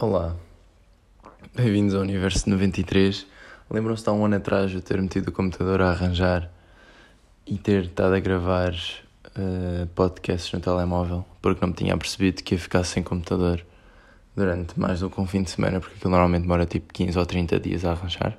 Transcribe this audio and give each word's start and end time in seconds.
Olá, 0.00 0.34
bem-vindos 1.54 1.94
ao 1.94 2.00
Universo 2.00 2.48
93. 2.48 3.26
Lembram-se 3.70 4.02
de 4.02 4.08
há 4.08 4.12
um 4.12 4.24
ano 4.24 4.36
atrás 4.36 4.72
eu 4.72 4.80
ter 4.80 4.98
metido 4.98 5.28
o 5.28 5.32
computador 5.32 5.82
a 5.82 5.90
arranjar 5.90 6.50
e 7.46 7.58
ter 7.58 7.82
estado 7.82 8.14
a 8.14 8.18
gravar 8.18 8.72
uh, 8.72 9.86
podcasts 9.88 10.50
no 10.54 10.60
telemóvel 10.60 11.22
porque 11.42 11.60
não 11.60 11.68
me 11.68 11.74
tinha 11.74 11.94
percebido 11.98 12.42
que 12.42 12.54
ia 12.54 12.58
ficar 12.58 12.82
sem 12.84 13.02
computador 13.02 13.62
durante 14.34 14.80
mais 14.80 15.00
do 15.00 15.10
que 15.10 15.20
um 15.20 15.26
fim 15.26 15.42
de 15.42 15.50
semana 15.50 15.80
porque 15.80 15.96
aquilo 15.96 16.12
normalmente 16.12 16.42
demora 16.44 16.64
tipo 16.64 16.90
15 16.94 17.18
ou 17.18 17.26
30 17.26 17.60
dias 17.60 17.84
a 17.84 17.90
arranjar. 17.90 18.38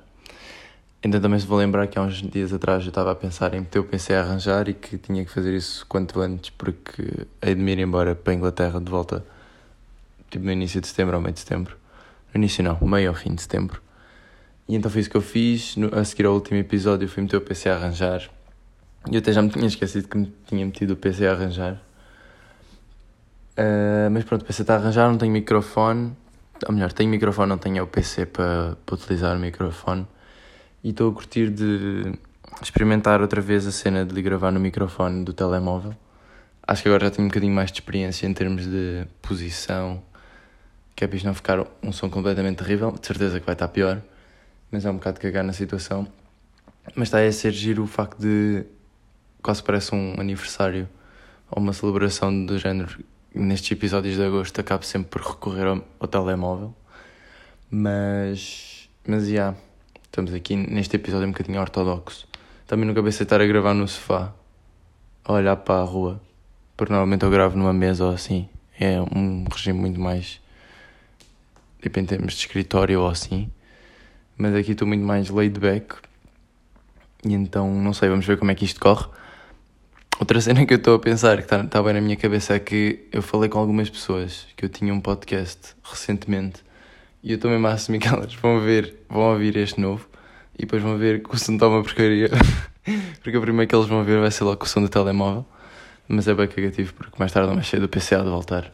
Então 1.00 1.20
também 1.20 1.38
se 1.38 1.46
vou 1.46 1.58
lembrar 1.58 1.86
que 1.86 1.96
há 1.96 2.02
uns 2.02 2.20
dias 2.22 2.52
atrás 2.52 2.82
eu 2.82 2.88
estava 2.88 3.12
a 3.12 3.14
pensar 3.14 3.54
em 3.54 3.60
meter 3.60 3.78
o 3.78 3.84
PC 3.84 4.14
a 4.14 4.22
arranjar 4.22 4.68
e 4.68 4.74
que 4.74 4.98
tinha 4.98 5.24
que 5.24 5.30
fazer 5.30 5.54
isso 5.54 5.86
quanto 5.88 6.20
antes 6.20 6.50
porque 6.50 7.24
hei 7.40 7.54
de 7.54 7.62
me 7.62 7.70
ir 7.70 7.78
embora 7.78 8.16
para 8.16 8.32
a 8.32 8.34
Inglaterra 8.34 8.80
de 8.80 8.90
volta 8.90 9.24
tipo 10.32 10.44
no 10.44 10.50
início 10.50 10.80
de 10.80 10.88
setembro 10.88 11.16
ou 11.16 11.22
meio 11.22 11.34
de 11.34 11.40
setembro. 11.40 11.76
No 12.32 12.38
início 12.38 12.64
não, 12.64 12.78
meio 12.80 13.10
ao 13.10 13.14
fim 13.14 13.34
de 13.34 13.42
setembro. 13.42 13.80
E 14.66 14.74
então 14.74 14.90
foi 14.90 15.02
isso 15.02 15.10
que 15.10 15.16
eu 15.16 15.20
fiz. 15.20 15.76
No, 15.76 15.94
a 15.94 16.04
seguir 16.04 16.26
ao 16.26 16.34
último 16.34 16.58
episódio 16.58 17.06
fui 17.06 17.22
meter 17.22 17.36
o 17.36 17.40
PC 17.40 17.68
a 17.68 17.76
arranjar. 17.76 18.28
E 19.10 19.14
eu 19.14 19.18
até 19.18 19.32
já 19.32 19.42
me 19.42 19.50
tinha 19.50 19.66
esquecido 19.66 20.08
que 20.08 20.16
me 20.16 20.32
tinha 20.46 20.64
metido 20.64 20.94
o 20.94 20.96
PC 20.96 21.26
a 21.26 21.32
arranjar. 21.32 21.74
Uh, 23.52 24.10
mas 24.10 24.24
pronto, 24.24 24.42
o 24.42 24.44
PC 24.46 24.62
está 24.62 24.74
a 24.74 24.78
arranjar, 24.78 25.10
não 25.10 25.18
tenho 25.18 25.32
microfone. 25.32 26.16
Ou 26.66 26.74
melhor, 26.74 26.92
tenho 26.92 27.10
microfone, 27.10 27.48
não 27.48 27.58
tenho 27.58 27.84
o 27.84 27.86
PC 27.86 28.26
para, 28.26 28.76
para 28.86 28.94
utilizar 28.94 29.36
o 29.36 29.40
microfone. 29.40 30.06
E 30.82 30.90
estou 30.90 31.10
a 31.10 31.14
curtir 31.14 31.50
de 31.50 32.12
experimentar 32.62 33.20
outra 33.20 33.40
vez 33.40 33.66
a 33.66 33.72
cena 33.72 34.04
de 34.06 34.22
gravar 34.22 34.50
no 34.50 34.60
microfone 34.60 35.24
do 35.24 35.32
telemóvel. 35.32 35.94
Acho 36.66 36.82
que 36.82 36.88
agora 36.88 37.06
já 37.06 37.10
tenho 37.10 37.26
um 37.26 37.28
bocadinho 37.28 37.52
mais 37.52 37.70
de 37.70 37.80
experiência 37.80 38.26
em 38.26 38.32
termos 38.32 38.66
de 38.66 39.04
posição, 39.20 40.02
que 40.94 41.04
é 41.04 41.06
para 41.06 41.16
isto 41.16 41.26
não 41.26 41.34
ficar 41.34 41.66
um 41.82 41.92
som 41.92 42.10
completamente 42.10 42.58
terrível. 42.58 42.92
De 42.92 43.06
certeza 43.06 43.40
que 43.40 43.46
vai 43.46 43.54
estar 43.54 43.68
pior, 43.68 44.00
mas 44.70 44.84
é 44.84 44.90
um 44.90 44.94
bocado 44.94 45.20
cagar 45.20 45.44
na 45.44 45.52
situação. 45.52 46.06
Mas 46.94 47.08
está 47.08 47.20
a 47.20 47.32
ser 47.32 47.52
giro 47.52 47.84
o 47.84 47.86
facto 47.86 48.18
de 48.18 48.64
quase 49.42 49.62
parece 49.62 49.94
um 49.94 50.14
aniversário 50.18 50.88
ou 51.50 51.62
uma 51.62 51.72
celebração 51.72 52.44
do 52.44 52.58
género. 52.58 52.98
Nestes 53.34 53.70
episódios 53.72 54.16
de 54.16 54.22
agosto 54.22 54.60
acabo 54.60 54.84
sempre 54.84 55.10
por 55.10 55.22
recorrer 55.22 55.66
ao, 55.66 55.84
ao 55.98 56.08
telemóvel. 56.08 56.74
Mas, 57.70 58.88
mas, 59.06 59.24
já, 59.24 59.30
yeah, 59.30 59.58
estamos 60.04 60.34
aqui 60.34 60.56
neste 60.56 60.96
episódio 60.96 61.26
um 61.26 61.32
bocadinho 61.32 61.60
ortodoxo. 61.60 62.28
Também 62.66 62.86
nunca 62.86 63.02
pensei 63.02 63.24
estar 63.24 63.40
a 63.40 63.46
gravar 63.46 63.72
no 63.72 63.88
sofá, 63.88 64.32
a 65.24 65.32
olhar 65.32 65.56
para 65.56 65.80
a 65.80 65.84
rua, 65.84 66.20
porque 66.76 66.92
normalmente 66.92 67.24
eu 67.24 67.30
gravo 67.30 67.56
numa 67.56 67.72
mesa 67.72 68.04
ou 68.04 68.12
assim. 68.12 68.48
É 68.78 69.00
um 69.00 69.44
regime 69.50 69.78
muito 69.78 70.00
mais 70.00 70.41
tipo 71.82 71.98
em 71.98 72.06
termos 72.06 72.34
de 72.34 72.40
escritório 72.40 73.00
ou 73.00 73.08
assim. 73.08 73.50
Mas 74.38 74.54
aqui 74.54 74.72
estou 74.72 74.88
muito 74.88 75.04
mais 75.04 75.28
laid 75.28 75.58
back. 75.58 75.96
E 77.24 77.34
então, 77.34 77.72
não 77.74 77.92
sei, 77.92 78.08
vamos 78.08 78.24
ver 78.24 78.38
como 78.38 78.50
é 78.50 78.54
que 78.54 78.64
isto 78.64 78.80
corre. 78.80 79.06
Outra 80.18 80.40
cena 80.40 80.64
que 80.64 80.72
eu 80.72 80.78
estou 80.78 80.94
a 80.94 80.98
pensar, 80.98 81.38
que 81.38 81.42
está 81.42 81.64
tá 81.64 81.82
bem 81.82 81.94
na 81.94 82.00
minha 82.00 82.16
cabeça, 82.16 82.54
é 82.54 82.58
que 82.58 83.08
eu 83.12 83.20
falei 83.22 83.48
com 83.48 83.58
algumas 83.58 83.90
pessoas 83.90 84.46
que 84.56 84.64
eu 84.64 84.68
tinha 84.68 84.94
um 84.94 85.00
podcast 85.00 85.74
recentemente 85.82 86.62
e 87.22 87.32
eu 87.32 87.36
estou 87.36 87.50
mesmo 87.50 87.66
a 87.66 87.72
assumir 87.72 87.98
que 87.98 88.08
elas 88.08 88.34
vão 88.34 88.60
ver, 88.60 88.94
vão 89.08 89.32
ouvir 89.32 89.56
este 89.56 89.80
novo 89.80 90.08
e 90.56 90.62
depois 90.62 90.82
vão 90.82 90.96
ver 90.96 91.22
que 91.22 91.34
o 91.34 91.38
som 91.38 91.54
está 91.54 91.66
uma 91.66 91.82
porcaria. 91.82 92.30
porque 93.22 93.36
o 93.36 93.40
primeiro 93.40 93.68
que 93.68 93.74
eles 93.74 93.88
vão 93.88 94.04
ver 94.04 94.20
vai 94.20 94.30
ser 94.30 94.44
logo 94.44 94.62
o 94.62 94.66
som 94.66 94.80
do 94.82 94.88
telemóvel. 94.88 95.44
Mas 96.08 96.28
é 96.28 96.34
bem 96.34 96.48
cagativo 96.48 96.94
porque 96.94 97.16
mais 97.18 97.32
tarde 97.32 97.48
ou 97.48 97.54
mais 97.54 97.66
cheio 97.66 97.80
do 97.80 97.88
PC 97.88 98.16
de 98.18 98.24
voltar. 98.24 98.72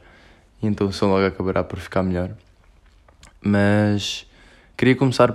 E 0.63 0.67
então 0.67 0.87
o 0.87 0.93
som 0.93 1.07
logo 1.07 1.27
acabará 1.27 1.63
por 1.63 1.79
ficar 1.79 2.03
melhor. 2.03 2.31
Mas 3.41 4.27
queria 4.77 4.97
começar 4.97 5.33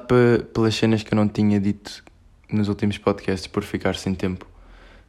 pelas 0.54 0.76
cenas 0.76 1.04
que 1.04 1.14
eu 1.14 1.16
não 1.16 1.28
tinha 1.28 1.60
dito 1.60 2.04
nos 2.52 2.68
últimos 2.68 2.98
podcasts 2.98 3.48
por 3.48 3.64
ficar 3.64 3.96
sem 3.96 4.14
tempo. 4.14 4.46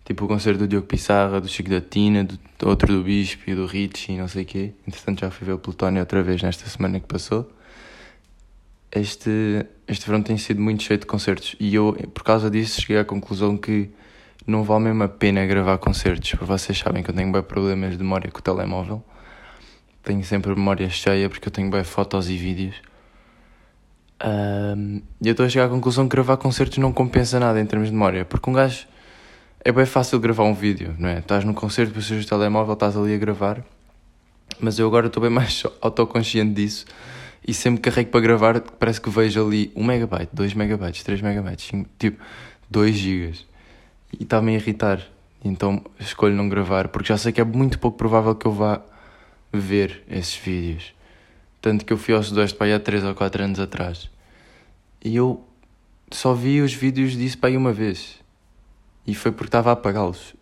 Tipo 0.05 0.27
o 0.27 0.29
concerto 0.29 0.61
do 0.61 0.69
Diogo 0.69 0.87
Pissarra, 0.87 1.41
do 1.41 1.49
Chico 1.49 1.71
da 1.71 1.81
Tina, 1.81 2.25
do 2.25 2.39
outro 2.69 2.93
do 2.93 3.03
Bispo 3.03 3.49
e 3.49 3.55
do 3.55 3.65
Rich 3.65 4.13
e 4.13 4.19
não 4.19 4.29
sei 4.29 4.43
o 4.43 4.47
quê. 4.47 4.73
Entretanto 4.87 5.21
já 5.21 5.31
fui 5.31 5.47
ver 5.47 5.53
o 5.53 5.59
Plutónio 5.59 6.01
outra 6.01 6.23
vez 6.23 6.43
nesta 6.43 6.69
semana 6.69 7.01
que 7.01 7.07
passou. 7.07 7.51
Este, 8.93 9.67
este 9.89 10.07
verão 10.07 10.23
tem 10.23 10.37
sido 10.37 10.61
muito 10.61 10.83
cheio 10.83 11.01
de 11.01 11.07
concertos 11.07 11.57
e 11.59 11.75
eu, 11.75 11.95
por 12.13 12.23
causa 12.23 12.51
disso, 12.51 12.81
cheguei 12.81 12.99
à 12.99 13.05
conclusão 13.05 13.57
que 13.57 13.91
não 14.47 14.63
vale 14.63 14.85
mesmo 14.85 15.03
a 15.03 15.09
pena 15.09 15.45
gravar 15.47 15.79
concertos, 15.79 16.31
porque 16.31 16.45
vocês 16.45 16.79
sabem 16.79 17.03
que 17.03 17.11
eu 17.11 17.15
tenho 17.15 17.33
bem 17.33 17.43
problemas 17.43 17.97
de 17.97 18.05
memória 18.05 18.31
com 18.31 18.39
o 18.39 18.43
telemóvel 18.43 19.03
tenho 20.05 20.23
sempre 20.25 20.53
a 20.53 20.55
memória 20.55 20.89
cheia 20.91 21.29
porque 21.29 21.49
eu 21.49 21.53
tenho 21.53 21.71
bem 21.71 21.83
fotos 21.83 22.29
e 22.29 22.37
vídeos. 22.37 22.77
Um, 24.23 25.03
e 25.21 25.29
eu 25.29 25.33
estou 25.33 25.45
a 25.45 25.49
chegar 25.49 25.67
à 25.67 25.69
conclusão 25.69 26.09
que 26.09 26.15
gravar 26.15 26.37
concertos 26.37 26.79
não 26.79 26.93
compensa 26.93 27.41
nada 27.41 27.61
em 27.61 27.67
termos 27.67 27.89
de 27.89 27.95
memória, 27.95 28.25
porque 28.25 28.49
um 28.49 28.53
gajo 28.53 28.87
é 29.65 29.73
bem 29.73 29.87
fácil 29.87 30.21
gravar 30.21 30.45
um 30.45 30.55
vídeo, 30.55 30.95
não 30.99 31.09
é? 31.09 31.19
Estás 31.19 31.45
no 31.45 31.55
concerto, 31.55 31.93
precisas 31.93 32.25
do 32.25 32.29
telemóvel, 32.29 32.75
estás 32.75 32.97
ali 32.97 33.15
a 33.15 33.19
gravar, 33.19 33.65
mas 34.61 34.79
eu 34.79 34.87
agora 34.87 35.09
estou 35.09 35.23
bem 35.23 35.31
mais 35.31 35.63
autoconsciente 35.81 36.55
disso 36.55 36.87
e 37.47 37.53
sempre 37.53 37.81
carrego 37.81 38.11
para 38.11 38.21
gravar, 38.21 38.61
parece 38.61 39.01
que 39.01 39.11
vejo 39.11 39.45
ali 39.45 39.73
1 39.75 39.85
megabyte, 39.85 40.31
2 40.33 40.55
megabytes, 40.55 41.03
3 41.03 41.21
megabytes, 41.21 41.71
tipo 41.99 42.23
2 42.71 42.95
gigas 42.95 43.47
e 44.19 44.23
está-me 44.23 44.53
a 44.53 44.59
irritar. 44.59 45.01
Então 45.45 45.83
escolho 46.01 46.35
não 46.35 46.49
gravar 46.49 46.89
porque 46.89 47.09
já 47.09 47.19
sei 47.19 47.33
que 47.33 47.41
é 47.41 47.45
muito 47.45 47.79
pouco 47.79 47.99
provável 47.99 48.35
que 48.35 48.47
eu 48.47 48.53
vá 48.53 48.81
ver 49.59 50.03
esses 50.09 50.37
vídeos. 50.37 50.95
Tanto 51.61 51.85
que 51.85 51.93
eu 51.93 51.97
fui 51.97 52.15
ao 52.15 52.23
Sudoeste 52.23 52.57
para 52.57 52.67
aí 52.67 52.73
há 52.75 52.81
3 52.81 53.05
ou 53.05 53.15
4 53.15 53.45
anos 53.45 53.59
atrás. 53.59 54.11
E 55.05 55.17
eu 55.17 55.43
só 56.11 56.35
vi 56.35 56.61
os 56.61 56.73
vídeos 56.73 57.13
disso 57.13 57.39
para 57.39 57.49
aí 57.49 57.57
uma 57.57 57.73
vez. 57.73 58.21
E 59.07 59.15
foi 59.15 59.33
porque 59.33 59.49
estava 59.49 59.71
a 59.71 59.73
apagá-los. 59.73 60.35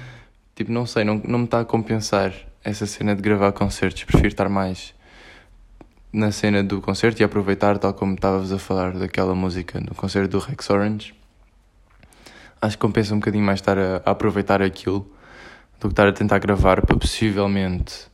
tipo, 0.54 0.72
não 0.72 0.86
sei, 0.86 1.04
não, 1.04 1.20
não 1.24 1.40
me 1.40 1.44
está 1.44 1.60
a 1.60 1.64
compensar 1.64 2.34
essa 2.64 2.86
cena 2.86 3.14
de 3.14 3.22
gravar 3.22 3.52
concertos. 3.52 4.04
Prefiro 4.04 4.28
estar 4.28 4.48
mais 4.48 4.94
na 6.12 6.32
cena 6.32 6.62
do 6.64 6.80
concerto 6.80 7.22
e 7.22 7.24
aproveitar, 7.24 7.78
tal 7.78 7.94
como 7.94 8.14
estávamos 8.14 8.52
a 8.52 8.58
falar 8.58 8.92
daquela 8.92 9.34
música 9.34 9.80
no 9.80 9.94
concerto 9.94 10.30
do 10.30 10.38
Rex 10.38 10.68
Orange. 10.68 11.14
Acho 12.60 12.76
que 12.76 12.80
compensa 12.80 13.14
um 13.14 13.20
bocadinho 13.20 13.44
mais 13.44 13.60
estar 13.60 13.78
a, 13.78 14.02
a 14.04 14.10
aproveitar 14.10 14.60
aquilo 14.60 15.10
do 15.78 15.88
que 15.88 15.92
estar 15.92 16.08
a 16.08 16.12
tentar 16.12 16.38
gravar 16.40 16.84
para 16.84 16.96
possivelmente 16.96 18.09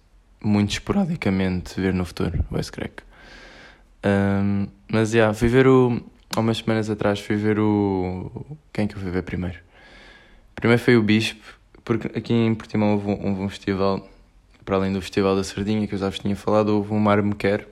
muito 0.46 0.70
esporadicamente 0.70 1.80
ver 1.80 1.92
no 1.92 2.04
futuro, 2.04 2.44
voice 2.50 2.70
crack. 2.70 3.02
Um, 4.04 4.68
mas, 4.88 5.10
já, 5.10 5.18
yeah, 5.18 5.34
fui 5.34 5.48
ver 5.48 5.66
o... 5.66 6.00
Há 6.34 6.40
umas 6.40 6.58
semanas 6.58 6.88
atrás 6.88 7.18
fui 7.18 7.36
ver 7.36 7.58
o... 7.58 8.30
Quem 8.72 8.84
é 8.84 8.88
que 8.88 8.94
eu 8.94 9.00
fui 9.00 9.10
ver 9.10 9.22
primeiro? 9.22 9.58
Primeiro 10.54 10.82
foi 10.82 10.96
o 10.96 11.02
Bispo, 11.02 11.44
porque 11.84 12.16
aqui 12.16 12.32
em 12.32 12.54
Portimão 12.54 12.92
houve 12.92 13.08
um, 13.08 13.44
um 13.44 13.48
festival, 13.48 14.08
para 14.64 14.76
além 14.76 14.92
do 14.92 15.00
Festival 15.00 15.34
da 15.34 15.42
Sardinha, 15.42 15.86
que 15.86 15.94
eu 15.94 15.98
já 15.98 16.08
vos 16.08 16.18
tinha 16.18 16.36
falado, 16.36 16.68
houve 16.68 16.92
um 16.92 16.98
Mar 16.98 17.22
Me 17.22 17.34
que 17.34 17.64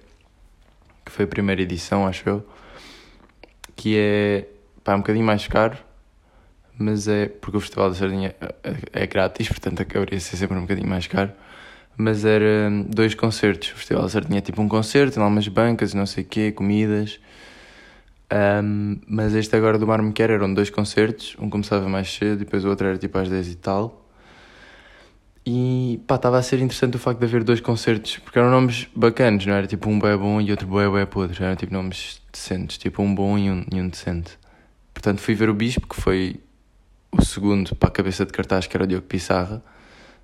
foi 1.11 1.25
a 1.25 1.29
primeira 1.29 1.62
edição, 1.62 2.06
acho 2.06 2.29
eu, 2.29 2.49
que 3.77 3.97
é, 3.97 4.49
pá, 4.83 4.95
um 4.95 4.99
bocadinho 4.99 5.25
mais 5.25 5.47
caro, 5.47 5.77
mas 6.79 7.06
é, 7.06 7.27
porque 7.27 7.56
o 7.56 7.61
Festival 7.61 7.91
da 7.91 7.95
Sardinha 7.95 8.35
é, 8.41 8.55
é, 8.65 9.05
é 9.05 9.06
grátis, 9.06 9.47
portanto 9.49 9.81
acabaria 9.83 10.19
ser 10.19 10.37
sempre 10.37 10.56
um 10.56 10.62
bocadinho 10.62 10.89
mais 10.89 11.06
caro 11.06 11.33
mas 11.97 12.25
era 12.25 12.69
hum, 12.71 12.87
dois 12.88 13.15
concertos. 13.15 13.72
O 13.72 13.77
Festival 13.77 14.09
da 14.09 14.21
tinha 14.21 14.41
tipo 14.41 14.60
um 14.60 14.69
concerto, 14.69 15.15
tinha 15.15 15.27
umas 15.27 15.49
bancas 15.49 15.94
não 15.94 16.06
sei 16.06 16.25
o 16.25 16.27
quê, 16.27 16.53
comidas. 16.53 17.21
Um, 18.32 18.99
mas 19.06 19.34
este 19.34 19.55
agora 19.55 19.78
do 19.78 19.87
Mar 19.87 20.03
Me 20.03 20.12
Quer 20.12 20.31
eram 20.31 20.53
dois 20.53 20.71
concertos, 20.71 21.37
um 21.38 21.49
começava 21.49 21.88
mais 21.88 22.12
cedo 22.12 22.43
e 22.43 22.44
depois 22.44 22.65
o 22.65 22.69
outro 22.69 22.87
era 22.87 22.99
tipo 22.99 23.16
às 23.19 23.28
10 23.28 23.49
e 23.53 23.55
tal. 23.56 24.05
E 25.47 26.00
pá, 26.06 26.15
estava 26.15 26.38
a 26.38 26.43
ser 26.43 26.56
interessante 26.60 26.97
o 26.97 26.99
facto 26.99 27.19
de 27.19 27.27
haver 27.27 27.44
dois 27.44 27.60
concertos, 27.60 28.16
porque 28.19 28.38
eram 28.38 28.50
nomes 28.50 28.88
bacanos, 28.97 29.44
não 29.44 29.55
era 29.55 29.66
tipo 29.66 29.90
um 29.90 29.99
bué 29.99 30.17
bom 30.17 30.40
e 30.40 30.50
outro 30.50 30.67
bué 30.67 30.88
bué 30.88 31.05
podre, 31.05 31.44
eram 31.44 31.55
tipo 31.55 31.73
nomes 31.73 32.20
decentes, 32.32 32.79
tipo 32.79 33.02
um 33.02 33.14
bom 33.14 33.37
e 33.38 33.50
um, 33.50 33.64
e 33.70 33.81
um 33.81 33.88
decente. 33.88 34.38
Portanto 34.94 35.20
fui 35.20 35.35
ver 35.35 35.50
o 35.50 35.55
Bispo, 35.55 35.87
que 35.87 36.00
foi 36.00 36.40
o 37.12 37.23
segundo 37.23 37.76
para 37.76 37.88
a 37.88 37.93
cabeça 37.93 38.25
de 38.25 38.32
cartaz, 38.32 38.67
que 38.67 38.76
era 38.76 38.85
o 38.85 38.87
Diogo 38.87 39.06
Pissarra. 39.06 39.62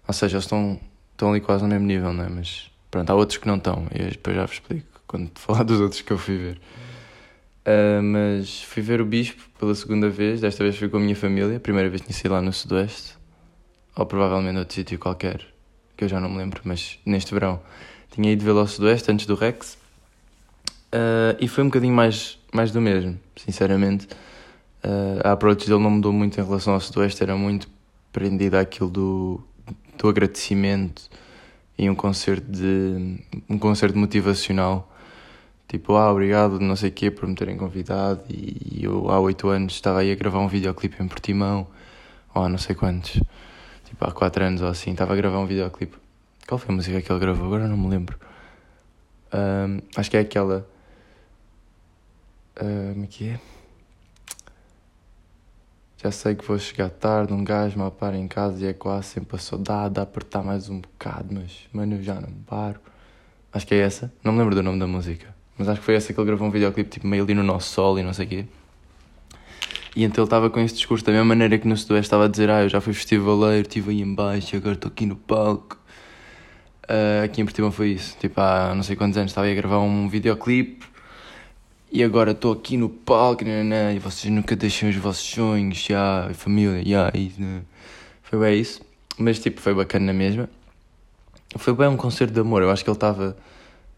Ou 0.08 0.14
seja, 0.14 0.36
eles 0.36 0.44
estão 0.44 0.80
estão 1.20 1.30
ali 1.30 1.40
quase 1.40 1.62
no 1.62 1.68
mesmo 1.68 1.86
nível, 1.86 2.12
não 2.12 2.24
é? 2.24 2.28
Mas 2.30 2.70
pronto, 2.90 3.10
há 3.10 3.14
outros 3.14 3.36
que 3.36 3.46
não 3.46 3.56
estão, 3.56 3.86
e 3.94 4.10
depois 4.10 4.34
já 4.34 4.46
vos 4.46 4.54
explico 4.54 5.00
quando 5.06 5.30
falar 5.36 5.62
dos 5.64 5.80
outros 5.80 6.00
que 6.00 6.10
eu 6.10 6.18
fui 6.18 6.36
ver. 6.36 6.60
Uh, 7.60 8.02
mas 8.02 8.62
fui 8.62 8.82
ver 8.82 9.02
o 9.02 9.04
Bispo 9.04 9.42
pela 9.58 9.74
segunda 9.74 10.08
vez, 10.08 10.40
desta 10.40 10.64
vez 10.64 10.76
fui 10.76 10.88
com 10.88 10.96
a 10.96 11.00
minha 11.00 11.14
família, 11.14 11.60
primeira 11.60 11.90
vez 11.90 12.00
tinha 12.00 12.14
sido 12.14 12.32
lá 12.32 12.40
no 12.40 12.52
Sudoeste, 12.52 13.14
ou 13.94 14.06
provavelmente 14.06 14.58
outro 14.58 14.74
sítio 14.74 14.98
qualquer, 14.98 15.46
que 15.94 16.04
eu 16.04 16.08
já 16.08 16.18
não 16.18 16.30
me 16.30 16.38
lembro, 16.38 16.62
mas 16.64 16.98
neste 17.04 17.34
verão. 17.34 17.60
Tinha 18.10 18.32
ido 18.32 18.42
vê-lo 18.42 18.60
ao 18.60 18.66
Sudoeste 18.66 19.12
antes 19.12 19.26
do 19.26 19.34
Rex, 19.34 19.74
uh, 20.94 21.36
e 21.38 21.46
foi 21.46 21.62
um 21.62 21.66
bocadinho 21.66 21.94
mais, 21.94 22.38
mais 22.52 22.72
do 22.72 22.80
mesmo, 22.80 23.20
sinceramente. 23.36 24.06
Uh, 24.82 25.20
a 25.22 25.32
approach 25.32 25.66
dele 25.66 25.82
não 25.82 25.90
mudou 25.90 26.12
muito 26.12 26.40
em 26.40 26.44
relação 26.44 26.72
ao 26.72 26.80
Sudoeste, 26.80 27.22
era 27.22 27.36
muito 27.36 27.68
prendida 28.10 28.58
àquilo 28.58 28.88
do 28.88 29.44
do 29.96 30.08
agradecimento 30.08 31.02
e 31.78 31.88
um 31.88 31.94
concerto 31.94 32.50
de 32.50 33.18
um 33.48 33.58
concerto 33.58 33.96
motivacional 33.98 34.90
Tipo, 35.70 35.94
ah, 35.94 36.10
obrigado, 36.10 36.58
não 36.58 36.74
sei 36.74 36.90
quê, 36.90 37.12
por 37.12 37.28
me 37.28 37.34
terem 37.36 37.56
convidado. 37.56 38.24
E 38.28 38.82
eu, 38.82 39.08
há 39.08 39.20
oito 39.20 39.48
anos, 39.48 39.74
estava 39.74 40.00
aí 40.00 40.10
a 40.10 40.16
gravar 40.16 40.40
um 40.40 40.48
videoclipe 40.48 41.00
em 41.00 41.06
Portimão. 41.06 41.64
Ou 42.34 42.42
há 42.42 42.48
não 42.48 42.58
sei 42.58 42.74
quantos. 42.74 43.22
Tipo, 43.84 44.04
há 44.04 44.10
quatro 44.10 44.42
anos 44.44 44.62
ou 44.62 44.68
assim, 44.68 44.90
estava 44.90 45.12
a 45.12 45.16
gravar 45.16 45.38
um 45.38 45.46
videoclipe. 45.46 45.96
Qual 46.48 46.58
foi 46.58 46.72
a 46.72 46.76
música 46.76 47.00
que 47.00 47.12
ele 47.12 47.20
gravou? 47.20 47.46
Agora 47.46 47.68
não 47.68 47.76
me 47.76 47.88
lembro. 47.88 48.18
Um, 49.32 49.80
acho 49.96 50.10
que 50.10 50.16
é 50.16 50.20
aquela. 50.20 50.68
Uh, 52.56 52.92
como 52.92 53.04
é 53.04 53.06
que 53.06 53.28
é? 53.28 53.40
Já 56.02 56.10
sei 56.10 56.34
que 56.34 56.42
vou 56.46 56.58
chegar 56.58 56.88
tarde, 56.88 57.30
um 57.30 57.44
gajo 57.44 57.78
me 57.78 57.90
para 57.90 58.16
em 58.16 58.26
casa 58.26 58.64
e 58.64 58.68
é 58.68 58.72
quase 58.72 59.08
sempre 59.08 59.36
a 59.36 59.38
saudade 59.38 60.00
a 60.00 60.02
apertar 60.02 60.42
mais 60.42 60.70
um 60.70 60.80
bocado, 60.80 61.26
mas 61.30 61.68
mano, 61.74 61.96
eu 61.96 62.02
já 62.02 62.14
não 62.14 62.32
paro. 62.46 62.80
Acho 63.52 63.66
que 63.66 63.74
é 63.74 63.80
essa, 63.80 64.10
não 64.24 64.32
me 64.32 64.38
lembro 64.38 64.54
do 64.54 64.62
nome 64.62 64.78
da 64.78 64.86
música, 64.86 65.26
mas 65.58 65.68
acho 65.68 65.78
que 65.78 65.84
foi 65.84 65.96
essa 65.96 66.10
que 66.10 66.18
ele 66.18 66.26
gravou 66.26 66.48
um 66.48 66.50
videoclipe 66.50 66.88
tipo 66.88 67.06
meio 67.06 67.22
ali 67.22 67.34
no 67.34 67.42
nosso 67.42 67.74
sol 67.74 67.98
e 67.98 68.02
não 68.02 68.14
sei 68.14 68.24
o 68.24 68.28
quê. 68.30 68.46
E 69.94 70.02
então 70.02 70.22
ele 70.22 70.26
estava 70.26 70.48
com 70.48 70.58
esse 70.60 70.74
discurso 70.74 71.04
da 71.04 71.12
mesma 71.12 71.26
maneira 71.26 71.58
que 71.58 71.68
no 71.68 71.76
Sudoeste 71.76 72.06
estava 72.06 72.24
a 72.24 72.28
dizer: 72.28 72.48
Ah, 72.48 72.62
eu 72.62 72.70
já 72.70 72.80
fui 72.80 72.94
festivaleiro, 72.94 73.68
estive 73.68 73.90
aí 73.90 74.00
em 74.00 74.14
baixo, 74.14 74.56
agora 74.56 74.76
estou 74.76 74.90
aqui 74.90 75.04
no 75.04 75.16
palco. 75.16 75.78
Uh, 76.84 77.24
aqui 77.24 77.42
em 77.42 77.44
Portimão 77.44 77.70
foi 77.70 77.90
isso. 77.90 78.16
Tipo, 78.18 78.40
há 78.40 78.74
não 78.74 78.82
sei 78.82 78.96
quantos 78.96 79.18
anos 79.18 79.32
estava 79.32 79.48
a 79.48 79.54
gravar 79.54 79.80
um 79.80 80.08
videoclipe 80.08 80.86
e 81.92 82.04
agora 82.04 82.30
estou 82.30 82.52
aqui 82.52 82.76
no 82.76 82.88
palco 82.88 83.44
né, 83.44 83.64
né, 83.64 83.94
e 83.94 83.98
vocês 83.98 84.32
nunca 84.32 84.54
deixam 84.54 84.88
os 84.88 84.96
vossos 84.96 85.28
sonhos, 85.28 85.78
já, 85.78 86.30
família, 86.34 86.82
já, 86.84 87.10
isso. 87.14 87.40
Né. 87.40 87.62
Foi 88.22 88.38
bem 88.38 88.60
isso. 88.60 88.80
Mas 89.18 89.40
tipo, 89.40 89.60
foi 89.60 89.74
bacana 89.74 90.06
na 90.06 90.12
mesma. 90.12 90.48
Foi 91.56 91.74
bem 91.74 91.88
um 91.88 91.96
concerto 91.96 92.32
de 92.32 92.40
amor. 92.40 92.62
Eu 92.62 92.70
acho 92.70 92.84
que 92.84 92.90
ele 92.90 92.96
estava. 92.96 93.36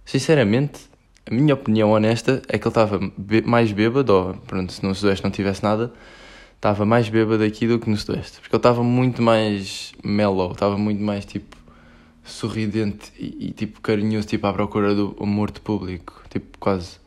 Sinceramente, 0.07 0.81
a 1.31 1.35
minha 1.35 1.55
opinião 1.55 1.93
honesta 1.93 2.43
é 2.49 2.59
que 2.59 2.67
ele 2.67 2.71
estava 2.71 2.99
mais 3.45 3.71
bêbado, 3.73 4.13
ou 4.13 4.35
pronto, 4.35 4.73
se 4.73 4.83
no 4.83 4.95
Sudoeste 4.95 5.23
não 5.23 5.31
tivesse 5.31 5.63
nada, 5.63 5.93
estava 6.57 6.85
mais 6.87 7.09
bêbado 7.09 7.45
aqui 7.45 7.69
do 7.69 7.79
que 7.79 7.91
no 7.91 7.97
Sudoeste. 7.97 8.41
Porque 8.41 8.57
ele 8.57 8.59
estava 8.59 8.83
muito 8.83 9.21
mais 9.21 9.93
mellow, 10.03 10.53
estava 10.53 10.79
muito 10.79 11.03
mais 11.03 11.25
tipo 11.27 11.57
sorridente 12.25 13.13
e, 13.19 13.49
e, 13.49 13.53
tipo 13.53 13.81
carinhoso, 13.81 14.27
tipo 14.27 14.47
à 14.47 14.53
procura 14.53 14.95
do 14.95 15.17
amor 15.21 15.51
de 15.51 15.61
público, 15.61 16.23
tipo 16.31 16.57
quase 16.59 17.02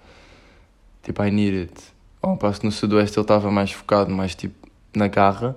tipo 1.06 1.24
I 1.24 1.32
need 1.32 1.58
it. 1.58 1.74
Ao 2.22 2.36
passo 2.36 2.60
que 2.60 2.66
no 2.66 2.72
Sudoeste 2.72 3.18
ele 3.18 3.24
estava 3.24 3.52
mais 3.52 3.72
focado, 3.72 4.10
mais 4.10 4.34
tipo 4.34 4.68
na 4.96 5.08
garra, 5.08 5.56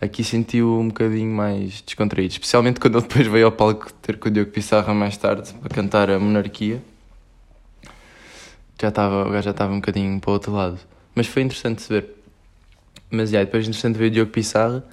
aqui 0.00 0.22
sentiu 0.22 0.78
um 0.78 0.88
bocadinho 0.88 1.34
mais 1.34 1.80
descontraído, 1.80 2.32
especialmente 2.32 2.78
quando 2.78 2.98
ele 2.98 3.06
depois 3.08 3.26
veio 3.26 3.46
ao 3.46 3.52
palco 3.52 3.92
ter 3.94 4.18
com 4.18 4.28
o 4.28 4.30
Diogo 4.30 4.50
Pissarra 4.50 4.92
mais 4.92 5.16
tarde 5.16 5.52
para 5.54 5.74
cantar 5.74 6.10
a 6.10 6.18
Monarquia. 6.18 6.82
Já 8.80 8.88
estava, 8.88 9.26
o 9.26 9.30
gajo 9.30 9.44
já 9.44 9.50
estava 9.52 9.72
um 9.72 9.76
bocadinho 9.76 10.20
para 10.20 10.30
o 10.30 10.32
outro 10.34 10.52
lado. 10.52 10.78
Mas 11.14 11.26
foi 11.26 11.42
interessante 11.42 11.80
de 11.80 11.88
ver. 11.88 12.10
Mas 13.10 13.30
yeah, 13.30 13.44
depois 13.44 13.66
interessante 13.66 13.96
ver 13.96 14.06
o 14.06 14.10
Diogo 14.10 14.30
Pissarra. 14.30 14.84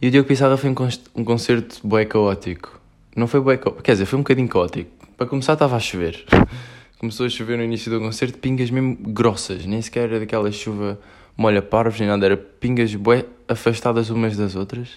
E 0.00 0.08
o 0.08 0.10
Diogo 0.10 0.28
Pissarra 0.28 0.56
foi 0.56 0.70
um, 0.70 0.74
um 1.14 1.24
concerto 1.24 1.80
bué 1.86 2.04
caótico. 2.06 2.80
Não 3.14 3.26
foi 3.26 3.40
bué 3.40 3.56
caótico, 3.58 3.82
quer 3.82 3.92
dizer, 3.92 4.06
foi 4.06 4.18
um 4.18 4.22
bocadinho 4.22 4.48
caótico. 4.48 4.90
Para 5.16 5.26
começar 5.26 5.54
estava 5.54 5.76
a 5.76 5.80
chover. 5.80 6.24
Começou 6.98 7.26
a 7.26 7.28
chover 7.28 7.58
no 7.58 7.64
início 7.64 7.90
do 7.90 8.00
concerto, 8.00 8.38
pingas 8.38 8.70
mesmo 8.70 8.96
grossas, 8.96 9.66
nem 9.66 9.82
sequer 9.82 10.04
era 10.08 10.20
daquela 10.20 10.50
chuva 10.50 10.98
molha 11.36 11.60
parvos 11.60 12.00
nem 12.00 12.08
nada, 12.08 12.24
era 12.24 12.36
pingas 12.36 12.94
bué 12.94 13.26
afastadas 13.46 14.08
umas 14.08 14.34
das 14.36 14.56
outras. 14.56 14.88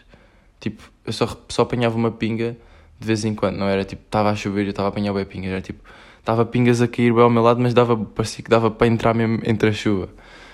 Tipo, 0.61 0.89
eu 1.05 1.11
só, 1.11 1.27
só 1.49 1.63
apanhava 1.63 1.97
uma 1.97 2.09
pinga 2.09 2.55
de 2.97 3.05
vez 3.05 3.25
em 3.25 3.35
quando, 3.35 3.57
não 3.57 3.67
era 3.67 3.83
tipo, 3.83 4.01
estava 4.05 4.29
a 4.29 4.35
chover 4.35 4.63
e 4.63 4.67
eu 4.67 4.69
estava 4.69 4.87
a 4.87 4.91
apanhar 4.91 5.11
bué 5.11 5.25
pingas, 5.25 5.51
era 5.51 5.61
tipo, 5.61 5.83
estava 6.19 6.45
pingas 6.45 6.81
a 6.81 6.87
cair 6.87 7.13
bem 7.13 7.21
ao 7.21 7.29
meu 7.29 7.43
lado, 7.43 7.61
mas 7.61 7.73
dava, 7.73 7.97
parecia 7.97 8.43
que 8.43 8.49
dava 8.49 8.71
para 8.71 8.87
entrar 8.87 9.13
mesmo 9.13 9.39
entre 9.43 9.69
a 9.69 9.73
chuva. 9.73 10.09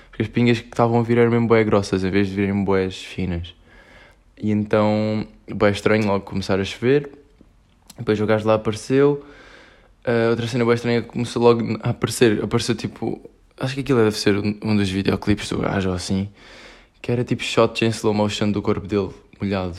Porque 0.09 0.23
as 0.23 0.27
pingas 0.27 0.59
que 0.59 0.67
estavam 0.67 0.99
a 0.99 1.03
vir 1.03 1.19
eram 1.19 1.29
mesmo 1.29 1.47
bué 1.47 1.63
grossas, 1.63 2.03
em 2.03 2.09
vez 2.09 2.27
de 2.27 2.35
virem 2.35 2.63
bués 2.63 3.03
finas. 3.03 3.53
E 4.41 4.49
então, 4.49 5.27
bué 5.47 5.69
estranho 5.69 6.07
logo 6.07 6.25
começar 6.25 6.59
a 6.59 6.63
chover, 6.63 7.11
depois 7.97 8.19
o 8.19 8.25
gajo 8.25 8.47
lá 8.47 8.55
apareceu 8.55 9.23
Uh, 10.05 10.29
outra 10.29 10.45
cena 10.47 10.63
bem 10.63 10.75
estranha 10.75 11.01
começou 11.01 11.41
logo 11.41 11.79
a 11.81 11.89
aparecer. 11.89 12.43
Apareceu 12.43 12.75
tipo. 12.75 13.27
Acho 13.57 13.73
que 13.73 13.79
aquilo 13.79 14.03
deve 14.03 14.17
ser 14.17 14.35
um 14.37 14.75
dos 14.75 14.89
videoclipes 14.89 15.49
do 15.49 15.57
gajo 15.59 15.89
ou 15.89 15.95
assim. 15.95 16.29
Que 17.01 17.11
era 17.11 17.23
tipo 17.23 17.41
shots 17.41 17.81
em 17.81 17.87
slow 17.87 18.13
motion 18.13 18.51
do 18.51 18.61
corpo 18.61 18.85
dele 18.85 19.09
molhado. 19.39 19.77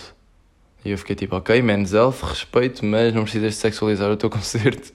E 0.85 0.91
eu 0.91 0.99
fiquei 0.99 1.17
tipo, 1.17 1.37
ok, 1.37 1.61
Men's 1.63 1.93
Health, 1.93 2.23
respeito, 2.23 2.85
mas 2.85 3.13
não 3.13 3.25
precisas 3.25 3.55
de 3.55 3.59
sexualizar 3.59 4.11
o 4.11 4.17
teu 4.17 4.31
concerto. 4.31 4.93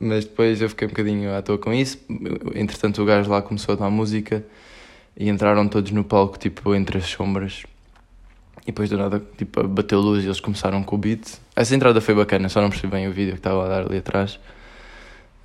mas 0.00 0.24
depois 0.24 0.60
eu 0.60 0.68
fiquei 0.68 0.86
um 0.86 0.90
bocadinho 0.90 1.34
à 1.34 1.42
toa 1.42 1.58
com 1.58 1.72
isso. 1.72 1.98
Entretanto, 2.54 3.02
o 3.02 3.04
gajo 3.04 3.30
lá 3.30 3.42
começou 3.42 3.74
a 3.74 3.76
dar 3.76 3.90
música 3.90 4.44
e 5.16 5.28
entraram 5.28 5.68
todos 5.68 5.90
no 5.90 6.04
palco, 6.04 6.38
tipo, 6.38 6.74
entre 6.74 6.98
as 6.98 7.04
sombras. 7.04 7.64
E 8.62 8.66
depois 8.66 8.88
do 8.88 8.96
nada, 8.96 9.22
tipo, 9.36 9.66
bateu 9.68 10.00
luz 10.00 10.24
e 10.24 10.26
eles 10.26 10.40
começaram 10.40 10.82
com 10.82 10.96
o 10.96 10.98
beat. 10.98 11.38
Essa 11.54 11.74
entrada 11.74 12.00
foi 12.00 12.14
bacana, 12.14 12.48
só 12.48 12.62
não 12.62 12.70
percebi 12.70 12.92
bem 12.92 13.08
o 13.08 13.12
vídeo 13.12 13.32
que 13.32 13.38
estava 13.38 13.64
a 13.64 13.68
dar 13.68 13.86
ali 13.86 13.98
atrás. 13.98 14.38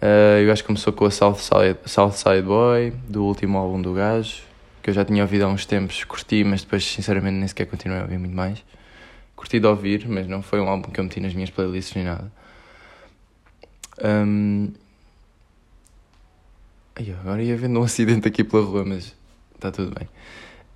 Uh, 0.02 0.42
o 0.44 0.48
gajo 0.48 0.64
começou 0.64 0.94
com 0.94 1.06
a 1.06 1.12
Southside, 1.12 1.78
Southside 1.86 2.42
Boy, 2.44 2.94
do 3.10 3.26
último 3.26 3.58
álbum 3.58 3.82
do 3.82 3.94
gajo, 3.94 4.44
que 4.82 4.90
eu 4.90 4.94
já 4.94 5.04
tinha 5.04 5.22
ouvido 5.22 5.44
há 5.44 5.48
uns 5.50 5.66
tempos, 5.66 6.06
curti, 6.06 6.46
mas 6.46 6.64
depois 6.64 6.86
sinceramente 6.86 7.36
nem 7.36 7.48
sequer 7.48 7.66
continuei 7.66 8.00
a 8.00 8.04
ouvir 8.04 8.18
muito 8.18 8.34
mais. 8.34 8.64
Curti 9.36 9.60
de 9.60 9.68
ouvir, 9.68 10.08
mas 10.08 10.26
não 10.26 10.42
foi 10.42 10.62
um 10.62 10.70
álbum 10.70 10.90
que 10.90 11.00
eu 11.02 11.04
meti 11.04 11.20
nas 11.20 11.34
minhas 11.34 11.50
playlists 11.50 11.94
nem 11.96 12.06
nada. 12.06 12.32
Um... 14.02 14.70
Ai, 16.96 17.14
agora 17.20 17.44
ia 17.44 17.58
vendo 17.58 17.80
um 17.80 17.84
acidente 17.84 18.26
aqui 18.26 18.46
pela 18.46 18.64
rua, 18.64 18.86
mas 18.86 19.14
está 19.54 19.70
tudo 19.70 19.94
bem. 19.94 20.08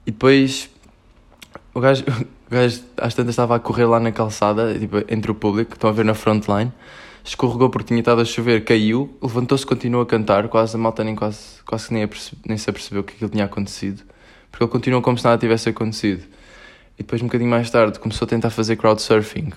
E 0.05 0.11
depois 0.11 0.69
o 1.73 1.79
gajo, 1.79 2.03
o 2.47 2.51
gajo 2.51 2.81
às 2.97 3.13
tantas 3.13 3.31
estava 3.31 3.55
a 3.55 3.59
correr 3.59 3.85
lá 3.85 3.99
na 3.99 4.11
calçada, 4.11 4.77
tipo, 4.77 4.97
entre 5.09 5.31
o 5.31 5.35
público, 5.35 5.73
estão 5.73 5.89
a 5.89 5.93
ver 5.93 6.05
na 6.05 6.13
frontline, 6.13 6.71
escorregou 7.23 7.69
porque 7.69 7.87
tinha 7.87 7.99
estado 7.99 8.21
a 8.21 8.25
chover, 8.25 8.63
caiu, 8.63 9.17
levantou-se 9.21 9.65
continuou 9.65 10.03
a 10.03 10.05
cantar, 10.05 10.47
quase 10.49 10.75
a 10.75 10.79
malta 10.79 11.03
nem, 11.03 11.15
quase, 11.15 11.61
quase 11.65 11.93
nem, 11.93 12.07
nem 12.45 12.57
se 12.57 12.69
apercebeu 12.69 13.03
que 13.03 13.13
aquilo 13.13 13.29
tinha 13.29 13.45
acontecido, 13.45 14.03
porque 14.51 14.63
ele 14.63 14.71
continuou 14.71 15.01
como 15.01 15.17
se 15.17 15.23
nada 15.23 15.37
tivesse 15.37 15.69
acontecido. 15.69 16.23
E 16.97 17.01
depois, 17.01 17.21
um 17.21 17.25
bocadinho 17.25 17.49
mais 17.49 17.69
tarde, 17.71 17.99
começou 17.99 18.25
a 18.25 18.29
tentar 18.29 18.51
fazer 18.51 18.75
crowdsurfing. 18.75 19.51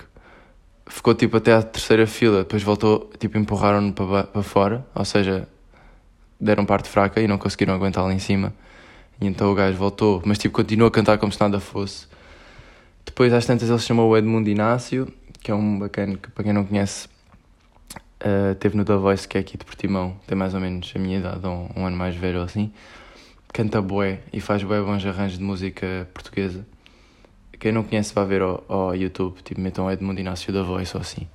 Ficou 0.87 1.13
tipo 1.13 1.37
até 1.37 1.53
à 1.53 1.61
terceira 1.61 2.07
fila, 2.07 2.39
depois 2.39 2.63
voltou, 2.63 3.11
tipo, 3.19 3.37
empurraram-no 3.37 3.93
para, 3.93 4.23
para 4.23 4.41
fora, 4.41 4.87
ou 4.95 5.05
seja, 5.05 5.47
deram 6.39 6.65
parte 6.65 6.89
fraca 6.89 7.21
e 7.21 7.27
não 7.27 7.37
conseguiram 7.37 7.73
aguentar 7.73 8.03
lá 8.03 8.13
em 8.13 8.19
cima. 8.19 8.53
E 9.19 9.27
então 9.27 9.51
o 9.51 9.55
gajo 9.55 9.77
voltou, 9.77 10.21
mas 10.25 10.37
tipo 10.37 10.55
continuou 10.55 10.87
a 10.87 10.91
cantar 10.91 11.17
como 11.17 11.31
se 11.31 11.39
nada 11.39 11.59
fosse. 11.59 12.07
Depois 13.07 13.33
às 13.33 13.45
tantas 13.45 13.69
ele 13.69 13.79
chamou 13.79 14.11
o 14.11 14.17
Edmundo 14.17 14.49
Inácio, 14.49 15.11
que 15.41 15.49
é 15.49 15.55
um 15.55 15.79
bacana 15.79 16.17
que 16.17 16.29
para 16.29 16.43
quem 16.43 16.53
não 16.53 16.63
conhece 16.63 17.07
uh, 18.21 18.53
teve 18.59 18.77
no 18.77 18.85
The 18.85 18.95
Voice, 18.95 19.27
que 19.27 19.37
é 19.37 19.41
aqui 19.41 19.57
de 19.57 19.65
Portimão, 19.65 20.15
tem 20.27 20.37
mais 20.37 20.53
ou 20.53 20.59
menos 20.59 20.91
a 20.95 20.99
minha 20.99 21.17
idade, 21.17 21.47
um, 21.47 21.69
um 21.75 21.85
ano 21.87 21.97
mais 21.97 22.15
velho 22.15 22.41
assim. 22.41 22.71
Canta 23.51 23.81
bué 23.81 24.19
e 24.31 24.39
faz 24.39 24.61
bué 24.61 24.81
bons 24.81 25.03
arranjos 25.05 25.39
de 25.39 25.43
música 25.43 26.07
portuguesa. 26.13 26.67
Quem 27.59 27.71
não 27.71 27.83
conhece 27.83 28.13
vai 28.13 28.25
ver 28.25 28.41
ao, 28.41 28.63
ao 28.67 28.95
YouTube, 28.95 29.41
tipo 29.41 29.59
metam 29.59 29.89
Edmundo 29.89 30.19
Inácio 30.19 30.53
The 30.53 30.61
Voice 30.61 30.95
ou 30.95 31.01
assim. 31.01 31.27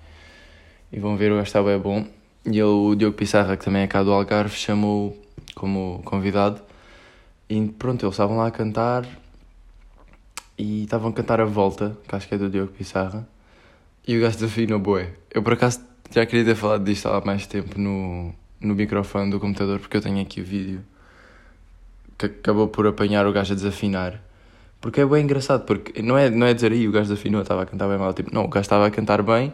E 0.93 1.01
vão 1.01 1.17
ver 1.17 1.33
o 1.33 1.37
gajo 1.37 1.63
bué 1.65 1.79
bom. 1.79 2.07
E 2.45 2.51
ele, 2.51 2.63
o 2.63 2.95
Diogo 2.95 3.17
Pissarra, 3.17 3.57
que 3.57 3.65
também 3.65 3.83
é 3.83 3.87
cá 3.89 4.03
do 4.03 4.13
Algarve, 4.13 4.55
chamou 4.55 5.17
como 5.55 6.01
convidado 6.05 6.61
e 7.55 7.69
pronto, 7.69 8.07
eles 8.07 8.15
estavam 8.15 8.39
lá 8.39 8.47
a 8.47 8.51
cantar 8.51 9.07
e 10.57 10.85
estavam 10.85 11.11
a 11.11 11.13
cantar 11.13 11.41
a 11.41 11.45
volta, 11.45 11.97
que 12.07 12.15
acho 12.15 12.29
que 12.29 12.35
é 12.35 12.39
do 12.39 12.51
Diogo 12.51 12.73
Pissarra, 12.73 13.27
e 14.07 14.17
o 14.17 14.21
gajo 14.21 14.37
desafinou 14.37 14.79
boé. 14.79 15.13
Eu 15.33 15.43
por 15.43 15.55
acaso 15.55 15.81
já 16.11 16.27
queria 16.27 16.45
ter 16.45 16.55
falado 16.55 16.85
disto 16.85 17.09
há 17.09 17.21
mais 17.25 17.47
tempo 17.47 17.79
no, 17.81 18.35
no 18.61 18.75
microfone 18.75 19.31
do 19.31 19.41
computador, 19.41 19.79
porque 19.79 19.97
eu 19.97 20.01
tenho 20.01 20.21
aqui 20.21 20.41
o 20.41 20.45
vídeo 20.45 20.85
que 22.19 22.27
acabou 22.27 22.69
por 22.69 22.87
apanhar 22.87 23.27
o 23.27 23.33
gajo 23.33 23.53
a 23.53 23.57
desafinar. 23.57 24.21
Porque 24.81 25.01
é 25.01 25.07
bem 25.07 25.23
engraçado, 25.23 25.65
porque 25.65 26.03
não 26.03 26.19
é, 26.19 26.29
não 26.29 26.47
é 26.47 26.53
dizer 26.53 26.73
aí 26.73 26.89
o 26.89 26.93
gajo 26.93 27.09
desafinou, 27.09 27.43
estava 27.43 27.63
a 27.63 27.67
cantar 27.67 27.89
bem 27.89 27.99
mal, 27.99 28.13
tipo, 28.13 28.35
não, 28.35 28.45
o 28.45 28.49
gajo 28.49 28.63
estava 28.63 28.87
a 28.87 28.91
cantar 28.91 29.23
bem 29.23 29.53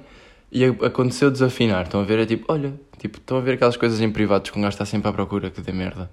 e 0.51 0.65
aconteceu 0.65 1.31
desafinar. 1.31 1.85
Estão 1.85 2.01
a 2.01 2.05
ver? 2.05 2.19
É 2.21 2.27
tipo, 2.27 2.51
olha, 2.53 2.73
tipo, 2.99 3.19
estão 3.19 3.37
a 3.37 3.41
ver 3.41 3.55
aquelas 3.55 3.77
coisas 3.77 4.01
em 4.01 4.11
privados 4.11 4.51
que 4.51 4.59
um 4.59 4.63
gajo 4.63 4.75
está 4.75 4.85
sempre 4.85 5.09
à 5.09 5.13
procura 5.13 5.51
que 5.51 5.61
dê 5.61 5.73
merda. 5.73 6.11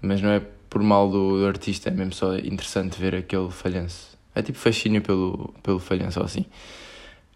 Mas 0.00 0.20
não 0.20 0.30
é 0.30 0.42
por 0.72 0.82
mal 0.82 1.10
do, 1.10 1.38
do, 1.38 1.46
artista, 1.46 1.90
é 1.90 1.92
mesmo 1.92 2.14
só 2.14 2.34
interessante 2.34 2.98
ver 2.98 3.14
aquele 3.14 3.50
falhanço. 3.50 4.16
É 4.34 4.40
tipo 4.40 4.58
fascínio 4.58 5.02
pelo, 5.02 5.52
pelo 5.62 5.78
falhanço 5.78 6.18
ou 6.18 6.24
assim. 6.24 6.46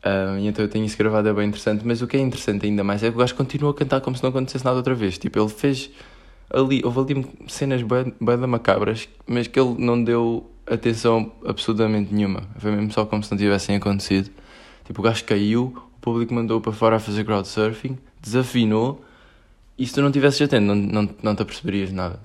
Uh, 0.03 0.39
e 0.39 0.47
então 0.47 0.65
eu 0.65 0.71
tenho 0.71 0.87
isso 0.87 0.97
gravado, 0.97 1.29
é 1.29 1.35
bem 1.35 1.47
interessante. 1.47 1.87
Mas 1.87 2.01
o 2.01 2.07
que 2.07 2.17
é 2.17 2.21
interessante 2.21 2.65
ainda 2.65 2.83
mais 2.83 3.03
é 3.03 3.11
que 3.11 3.15
o 3.15 3.19
gajo 3.19 3.35
continua 3.35 3.73
a 3.73 3.75
cantar 3.75 4.01
como 4.01 4.17
se 4.17 4.23
não 4.23 4.31
acontecesse 4.31 4.65
nada 4.65 4.79
outra 4.79 4.95
vez. 4.95 5.19
Tipo, 5.19 5.39
ele 5.39 5.51
fez 5.51 5.91
ali, 6.49 6.81
houve 6.83 7.13
ali 7.13 7.27
cenas 7.47 7.83
bem, 7.83 8.15
macabras, 8.49 9.07
mas 9.27 9.47
que 9.47 9.61
ele 9.61 9.75
não 9.79 10.03
deu 10.03 10.51
atenção 10.67 11.31
absolutamente 11.45 12.15
nenhuma. 12.15 12.43
Foi 12.59 12.71
mesmo 12.71 12.91
só 12.91 13.05
como 13.05 13.23
se 13.23 13.31
não 13.31 13.37
tivessem 13.37 13.77
acontecido. 13.77 14.31
Tipo, 14.87 15.03
o 15.03 15.05
gajo 15.05 15.23
caiu, 15.25 15.77
o 15.99 16.01
público 16.01 16.33
mandou 16.33 16.59
para 16.59 16.73
fora 16.73 16.97
a 16.97 16.99
fazer 16.99 17.23
crowdsurfing, 17.25 17.99
desafinou 18.23 19.05
E 19.79 19.87
se 19.87 19.93
tu 19.93 20.01
não 20.01 20.09
estivesses 20.09 20.41
atento, 20.41 20.65
não, 20.65 20.75
não, 20.75 21.11
não 21.23 21.35
te 21.35 21.43
aperceberias 21.43 21.93
nada. 21.93 22.19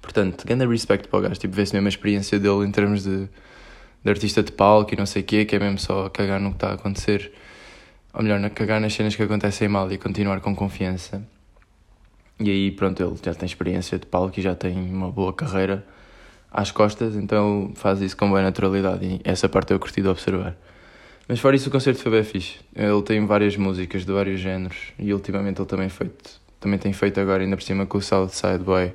Portanto, 0.00 0.46
grande 0.46 0.66
respeito 0.66 1.08
para 1.08 1.18
o 1.18 1.22
gajo, 1.22 1.38
tipo, 1.38 1.54
vê-se 1.54 1.74
mesmo 1.74 1.86
a 1.86 1.90
experiência 1.90 2.38
dele 2.38 2.66
em 2.66 2.70
termos 2.70 3.04
de, 3.04 3.28
de 4.02 4.10
artista 4.10 4.42
de 4.42 4.52
palco 4.52 4.94
e 4.94 4.96
não 4.96 5.06
sei 5.06 5.22
o 5.22 5.24
quê, 5.24 5.44
que 5.44 5.56
é 5.56 5.58
mesmo 5.58 5.78
só 5.78 6.08
cagar 6.08 6.40
no 6.40 6.50
que 6.50 6.56
está 6.56 6.70
a 6.70 6.74
acontecer. 6.74 7.32
Ou 8.12 8.22
melhor, 8.22 8.48
cagar 8.50 8.80
nas 8.80 8.92
cenas 8.92 9.14
que 9.14 9.22
acontecem 9.22 9.68
mal 9.68 9.90
e 9.92 9.98
continuar 9.98 10.40
com 10.40 10.54
confiança. 10.54 11.22
E 12.40 12.50
aí, 12.50 12.70
pronto, 12.70 13.02
ele 13.02 13.14
já 13.22 13.34
tem 13.34 13.46
experiência 13.46 13.98
de 13.98 14.06
palco 14.06 14.40
e 14.40 14.42
já 14.42 14.54
tem 14.54 14.76
uma 14.76 15.10
boa 15.10 15.32
carreira 15.32 15.84
às 16.50 16.70
costas, 16.70 17.14
então 17.14 17.70
faz 17.74 18.00
isso 18.00 18.16
com 18.16 18.28
boa 18.28 18.42
naturalidade 18.42 19.04
e 19.04 19.20
essa 19.22 19.48
parte 19.48 19.72
eu 19.72 19.78
curti 19.78 20.02
de 20.02 20.08
observar. 20.08 20.56
Mas 21.28 21.38
fora 21.38 21.54
isso, 21.54 21.68
o 21.68 21.72
concerto 21.72 22.02
foi 22.02 22.10
bem 22.10 22.24
fixe. 22.24 22.58
Ele 22.74 23.02
tem 23.02 23.24
várias 23.24 23.56
músicas 23.56 24.04
de 24.04 24.12
vários 24.12 24.40
géneros 24.40 24.92
e 24.98 25.12
ultimamente 25.14 25.60
ele 25.60 25.68
também, 25.68 25.88
feito, 25.88 26.40
também 26.58 26.78
tem 26.78 26.92
feito 26.92 27.20
agora, 27.20 27.42
ainda 27.44 27.56
por 27.56 27.62
cima, 27.62 27.86
com 27.86 27.98
o 27.98 28.02
Southside 28.02 28.64
Boy, 28.64 28.92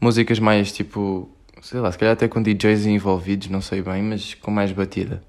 músicas 0.00 0.38
mais 0.38 0.72
tipo, 0.72 1.28
sei 1.62 1.80
lá, 1.80 1.90
se 1.90 1.98
calhar 1.98 2.12
até 2.12 2.28
com 2.28 2.42
DJs 2.42 2.86
envolvidos, 2.86 3.48
não 3.48 3.60
sei 3.60 3.82
bem, 3.82 4.02
mas 4.02 4.34
com 4.34 4.50
mais 4.50 4.72
batida. 4.72 5.22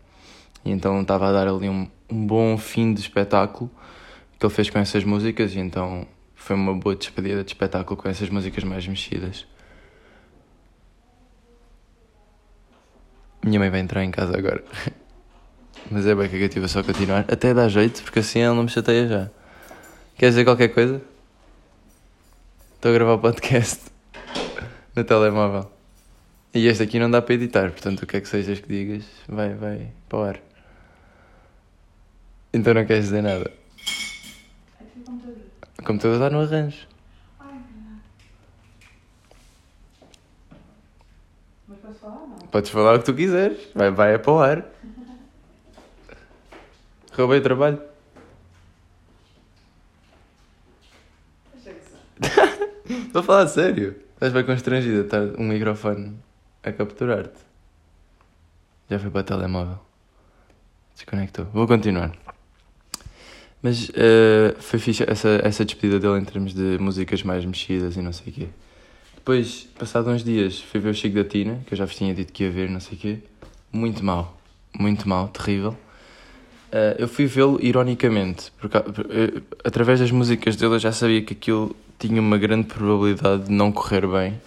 E 0.64 0.72
então 0.72 1.02
estava 1.02 1.30
a 1.30 1.32
dar 1.32 1.48
ali 1.48 1.70
um, 1.70 1.88
um 2.10 2.28
bom 2.28 2.58
fim 2.58 2.94
de 2.94 3.00
espetáculo 3.00 3.70
que 4.38 4.46
ele 4.46 4.54
fez 4.54 4.70
com 4.70 4.80
essas 4.80 5.04
músicas 5.04 5.56
e 5.56 5.60
então 5.60 6.06
foi 6.36 6.56
uma 6.56 6.74
boa 6.74 6.96
despedida 6.96 7.44
de 7.44 7.50
espetáculo 7.50 7.98
com 7.98 8.08
essas 8.08 8.30
músicas 8.30 8.64
mais 8.64 8.88
mexidas. 8.88 9.46
Minha 13.44 13.60
mãe 13.60 13.70
vai 13.70 13.80
entrar 13.80 14.04
em 14.04 14.12
casa 14.12 14.38
agora. 14.38 14.64
Mas 15.90 16.06
é 16.06 16.14
bem 16.14 16.30
eu 16.56 16.68
só 16.68 16.84
continuar. 16.84 17.26
Até 17.30 17.54
dá 17.54 17.70
jeito, 17.70 18.04
porque 18.04 18.20
assim 18.20 18.40
ela 18.40 18.54
não 18.54 18.64
me 18.64 18.70
chateia 18.70 19.08
já. 19.08 19.30
Queres 20.18 20.36
dizer 20.36 20.44
qualquer 20.44 20.70
coisa? 20.70 21.02
Estou 22.76 22.92
a 22.92 22.94
gravar 22.94 23.14
o 23.14 23.20
podcast 23.20 23.97
no 24.98 25.04
telemóvel. 25.04 25.72
E 26.54 26.66
este 26.66 26.82
aqui 26.82 26.98
não 26.98 27.12
dá 27.12 27.22
para 27.22 27.36
editar, 27.36 27.70
portanto 27.70 28.02
o 28.02 28.08
que 28.08 28.18
é 28.18 28.22
que 28.22 28.28
sejas 28.28 28.60
que 28.60 28.68
digas 28.68 29.06
vai, 29.30 29.54
vai 29.54 29.92
para 30.10 30.18
o 30.18 30.24
ar. 30.24 30.40
Então 32.52 32.74
não 32.74 32.84
queres 32.84 33.06
dizer 33.06 33.22
nada. 33.22 33.52
O 35.78 35.84
computador 35.84 36.16
está 36.16 36.30
no 36.32 36.42
arranjo. 36.42 36.88
Mas 41.68 41.78
posso 41.80 42.00
falar 42.00 42.16
ou 42.16 42.28
não? 42.28 42.38
Podes 42.38 42.72
falar 42.72 42.96
o 42.96 43.00
que 43.00 43.06
tu 43.06 43.14
quiseres. 43.14 43.70
Vai, 43.76 43.92
vai 43.92 44.16
é 44.16 44.18
para 44.18 44.32
o 44.32 44.40
ar. 44.40 44.66
Roubei 47.14 47.38
o 47.38 47.44
trabalho. 47.44 47.82
Estou 52.90 53.22
a 53.22 53.24
falar 53.24 53.44
a 53.44 53.48
sério. 53.48 54.07
Estás 54.18 54.34
bem 54.34 54.44
constrangida 54.44 55.02
estar 55.02 55.22
um 55.40 55.48
microfone 55.48 56.16
a 56.64 56.72
capturar-te. 56.72 57.38
Já 58.90 58.98
foi 58.98 59.12
para 59.12 59.22
o 59.22 59.24
telemóvel. 59.24 59.78
Desconectou. 60.96 61.46
Vou 61.54 61.68
continuar. 61.68 62.12
Mas 63.62 63.92
eh, 63.94 64.56
foi 64.58 64.80
fixe 64.80 65.06
essa, 65.08 65.40
essa 65.44 65.64
despedida 65.64 66.00
dele 66.00 66.18
em 66.20 66.26
termos 66.26 66.52
de 66.56 66.80
músicas 66.80 67.22
mais 67.22 67.46
mexidas 67.46 67.96
e 67.96 68.02
não 68.02 68.12
sei 68.12 68.32
o 68.32 68.36
quê. 68.36 68.48
Depois, 69.14 69.70
passado 69.78 70.10
uns 70.10 70.24
dias, 70.24 70.62
fui 70.62 70.80
ver 70.80 70.90
o 70.90 70.94
Chico 70.96 71.16
da 71.16 71.24
Tina, 71.24 71.62
que 71.68 71.76
eu 71.76 71.78
já 71.78 71.86
vos 71.86 71.96
tinha 71.96 72.12
dito 72.12 72.34
que 72.34 72.44
ia 72.44 72.50
ver, 72.50 72.72
não 72.72 72.80
sei 72.80 72.98
o 72.98 73.00
quê. 73.00 73.20
Muito 73.72 74.04
mal. 74.04 74.36
Muito 74.80 75.08
mal, 75.08 75.28
terrível. 75.28 75.78
Eh, 76.72 76.96
eu 76.98 77.08
fui 77.08 77.28
vê-lo 77.28 77.60
ironicamente, 77.62 78.52
porque 78.58 78.78
eh, 78.78 79.44
através 79.64 80.00
das 80.00 80.10
músicas 80.10 80.56
dele 80.56 80.74
eu 80.74 80.80
já 80.80 80.92
sabia 80.92 81.22
que 81.22 81.34
aquilo 81.34 81.76
tinha 82.00 82.22
uma 82.22 82.38
grande 82.38 82.68
probabilidade 82.68 83.46
de 83.46 83.52
não 83.52 83.72
correr 83.72 84.08
bem, 84.08 84.40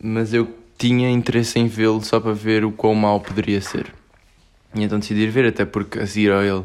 mas 0.00 0.32
eu 0.32 0.48
tinha 0.76 1.10
interesse 1.10 1.58
em 1.58 1.66
vê-lo 1.66 2.02
só 2.02 2.20
para 2.20 2.32
ver 2.32 2.64
o 2.64 2.70
quão 2.70 2.94
mal 2.94 3.20
poderia 3.20 3.60
ser. 3.60 3.92
E 4.74 4.82
então 4.82 4.98
decidi 4.98 5.22
ir 5.22 5.30
ver, 5.30 5.46
até 5.46 5.64
porque 5.64 5.98
a 5.98 6.02
a 6.02 6.44
ele 6.44 6.64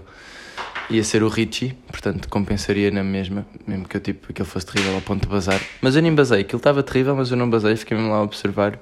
ia 0.90 1.04
ser 1.04 1.24
o 1.24 1.30
Richie, 1.30 1.74
portanto 1.88 2.28
compensaria 2.28 2.92
na 2.92 3.04
mesma, 3.04 3.46
mesmo 3.66 3.88
que 3.88 3.98
eu 3.98 4.02
tipo, 4.02 4.28
aquilo 4.30 4.48
fosse 4.48 4.66
terrível 4.66 4.96
ao 4.96 5.02
ponto 5.02 5.22
de 5.22 5.28
bazar. 5.28 5.60
Mas 5.82 5.96
eu 5.96 6.02
nem 6.02 6.14
basei, 6.14 6.42
aquilo 6.42 6.58
estava 6.58 6.84
terrível, 6.84 7.16
mas 7.16 7.32
eu 7.32 7.38
não 7.38 7.50
basei, 7.50 7.76
fiquei 7.76 7.98
mesmo 7.98 8.12
lá 8.12 8.18
a 8.18 8.24
observar 8.24 8.80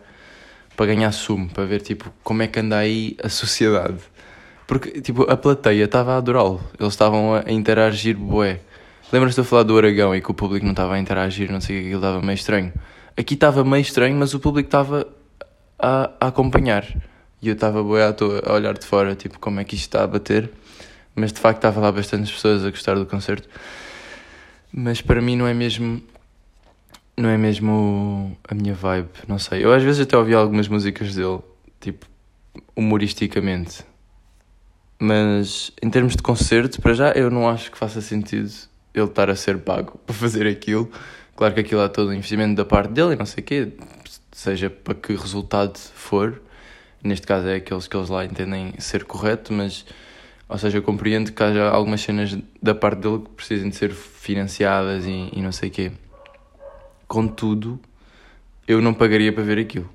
para 0.75 0.85
ganhar 0.87 1.11
sumo, 1.11 1.49
para 1.49 1.65
ver 1.65 1.81
tipo 1.81 2.11
como 2.23 2.41
é 2.41 2.47
que 2.47 2.59
anda 2.59 2.77
aí 2.77 3.15
a 3.23 3.29
sociedade. 3.29 3.99
Porque 4.65 5.01
tipo, 5.01 5.29
a 5.29 5.37
plateia 5.37 5.83
estava 5.83 6.13
a 6.13 6.17
adorá-lo, 6.17 6.61
eles 6.79 6.93
estavam 6.93 7.35
a 7.35 7.51
interagir 7.51 8.17
bué. 8.17 8.59
Lembras-te 9.11 9.35
de 9.35 9.41
eu 9.41 9.45
falar 9.45 9.63
do 9.63 9.77
Aragão 9.77 10.15
e 10.15 10.21
que 10.21 10.31
o 10.31 10.33
público 10.33 10.65
não 10.65 10.71
estava 10.71 10.93
a 10.93 10.99
interagir, 10.99 11.51
não 11.51 11.59
sei 11.59 11.75
o 11.75 11.79
que, 11.81 11.87
aquilo 11.87 11.99
estava 11.99 12.21
meio 12.21 12.35
estranho. 12.35 12.73
Aqui 13.17 13.33
estava 13.33 13.63
meio 13.65 13.81
estranho, 13.81 14.15
mas 14.15 14.33
o 14.33 14.39
público 14.39 14.67
estava 14.67 15.05
a, 15.77 16.11
a 16.17 16.27
acompanhar. 16.27 16.85
E 17.41 17.49
eu 17.49 17.53
estava 17.53 17.83
bué 17.83 18.05
à 18.05 18.13
toa, 18.13 18.41
a 18.45 18.53
olhar 18.53 18.77
de 18.77 18.85
fora, 18.85 19.13
tipo, 19.13 19.37
como 19.37 19.59
é 19.59 19.65
que 19.65 19.75
isto 19.75 19.87
está 19.87 20.03
a 20.03 20.07
bater. 20.07 20.49
Mas 21.13 21.33
de 21.33 21.41
facto 21.41 21.57
estava 21.57 21.81
lá 21.81 21.91
bastantes 21.91 22.31
pessoas 22.31 22.63
a 22.63 22.69
gostar 22.69 22.95
do 22.95 23.05
concerto. 23.05 23.49
Mas 24.71 25.01
para 25.01 25.21
mim 25.21 25.35
não 25.35 25.45
é 25.45 25.53
mesmo. 25.53 26.01
Não 27.17 27.29
é 27.29 27.37
mesmo 27.37 28.37
a 28.47 28.55
minha 28.55 28.73
vibe, 28.73 29.09
não 29.27 29.37
sei. 29.37 29.65
Eu 29.65 29.73
às 29.73 29.83
vezes 29.83 30.01
até 30.01 30.17
ouvi 30.17 30.33
algumas 30.33 30.69
músicas 30.69 31.13
dele, 31.13 31.39
tipo, 31.81 32.05
humoristicamente. 32.73 33.83
Mas 34.97 35.73
em 35.83 35.89
termos 35.89 36.15
de 36.15 36.23
concerto, 36.23 36.81
para 36.81 36.93
já 36.93 37.11
eu 37.11 37.29
não 37.29 37.49
acho 37.49 37.69
que 37.69 37.77
faça 37.77 37.99
sentido 37.99 38.70
ele 38.93 39.05
estar 39.05 39.29
a 39.29 39.35
ser 39.35 39.59
pago 39.59 39.99
para 40.05 40.15
fazer 40.15 40.47
aquilo. 40.47 40.91
Claro 41.35 41.53
que 41.53 41.59
aquilo 41.61 41.81
é 41.81 41.87
todo 41.87 42.09
um 42.09 42.13
investimento 42.13 42.55
da 42.55 42.65
parte 42.65 42.91
dele 42.91 43.13
e 43.13 43.15
não 43.15 43.25
sei 43.25 43.41
o 43.41 43.45
quê, 43.45 43.73
seja 44.31 44.69
para 44.69 44.93
que 44.93 45.13
resultado 45.13 45.77
for. 45.77 46.41
Neste 47.03 47.25
caso 47.25 47.47
é 47.47 47.55
aqueles 47.55 47.87
que 47.87 47.97
eles 47.97 48.09
lá 48.09 48.23
entendem 48.23 48.73
ser 48.77 49.05
correto, 49.05 49.51
mas, 49.51 49.85
ou 50.47 50.57
seja, 50.57 50.77
eu 50.77 50.83
compreendo 50.83 51.31
que 51.31 51.41
haja 51.41 51.67
algumas 51.69 52.01
cenas 52.01 52.37
da 52.61 52.75
parte 52.75 52.99
dele 52.99 53.19
que 53.19 53.29
precisem 53.29 53.69
de 53.69 53.75
ser 53.75 53.91
financiadas 53.91 55.05
e, 55.05 55.29
e 55.33 55.41
não 55.41 55.51
sei 55.51 55.69
o 55.69 55.71
quê. 55.71 55.91
Contudo, 57.07 57.79
eu 58.67 58.81
não 58.81 58.93
pagaria 58.93 59.33
para 59.33 59.43
ver 59.43 59.57
aquilo. 59.57 59.89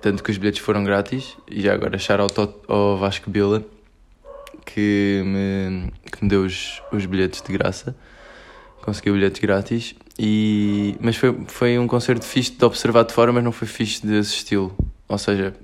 Tanto 0.00 0.22
que 0.22 0.30
os 0.30 0.36
bilhetes 0.38 0.60
foram 0.60 0.84
grátis, 0.84 1.36
e 1.50 1.60
já 1.60 1.74
agora 1.74 1.96
achar 1.96 2.20
ao, 2.20 2.28
ao 2.68 2.98
Vasco 2.98 3.30
Bila, 3.30 3.64
que 4.74 5.22
me, 5.24 5.92
que 6.10 6.22
me 6.22 6.28
deu 6.28 6.42
os, 6.42 6.82
os 6.92 7.06
bilhetes 7.06 7.42
de 7.42 7.52
graça. 7.52 7.96
Consegui 8.82 9.12
bilhetes 9.12 9.40
grátis. 9.40 9.94
E, 10.18 10.96
mas 11.00 11.16
foi, 11.16 11.36
foi 11.46 11.78
um 11.78 11.86
concerto 11.86 12.24
fixe 12.24 12.52
de 12.52 12.64
observar 12.64 13.04
de 13.04 13.12
fora, 13.12 13.32
mas 13.32 13.42
não 13.42 13.52
foi 13.52 13.68
fixe 13.68 14.06
de 14.06 14.18
assisti-lo. 14.18 14.74
Ou 15.08 15.18
seja, 15.18 15.54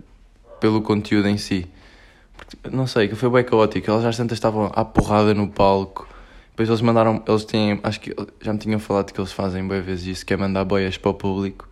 pelo 0.60 0.82
conteúdo 0.82 1.28
em 1.28 1.38
si. 1.38 1.66
Porque, 2.36 2.74
não 2.74 2.86
sei, 2.86 3.08
que 3.08 3.14
foi 3.14 3.30
bem 3.30 3.44
caótico. 3.44 3.90
Elas 3.90 4.04
às 4.04 4.16
tantas 4.16 4.36
estavam 4.36 4.70
à 4.74 4.84
porrada 4.84 5.32
no 5.34 5.48
palco. 5.48 6.08
Depois 6.50 6.68
eles 6.68 6.80
mandaram, 6.80 7.22
eles 7.28 7.44
têm, 7.44 7.78
acho 7.82 8.00
que 8.00 8.14
já 8.40 8.52
me 8.52 8.58
tinham 8.58 8.80
falado 8.80 9.12
que 9.12 9.20
eles 9.20 9.32
fazem 9.32 9.66
boas 9.66 9.84
vezes 9.84 10.06
isso, 10.06 10.26
que 10.26 10.32
é 10.32 10.36
mandar 10.36 10.64
boias 10.64 10.96
para 10.96 11.10
o 11.10 11.14
público. 11.14 11.68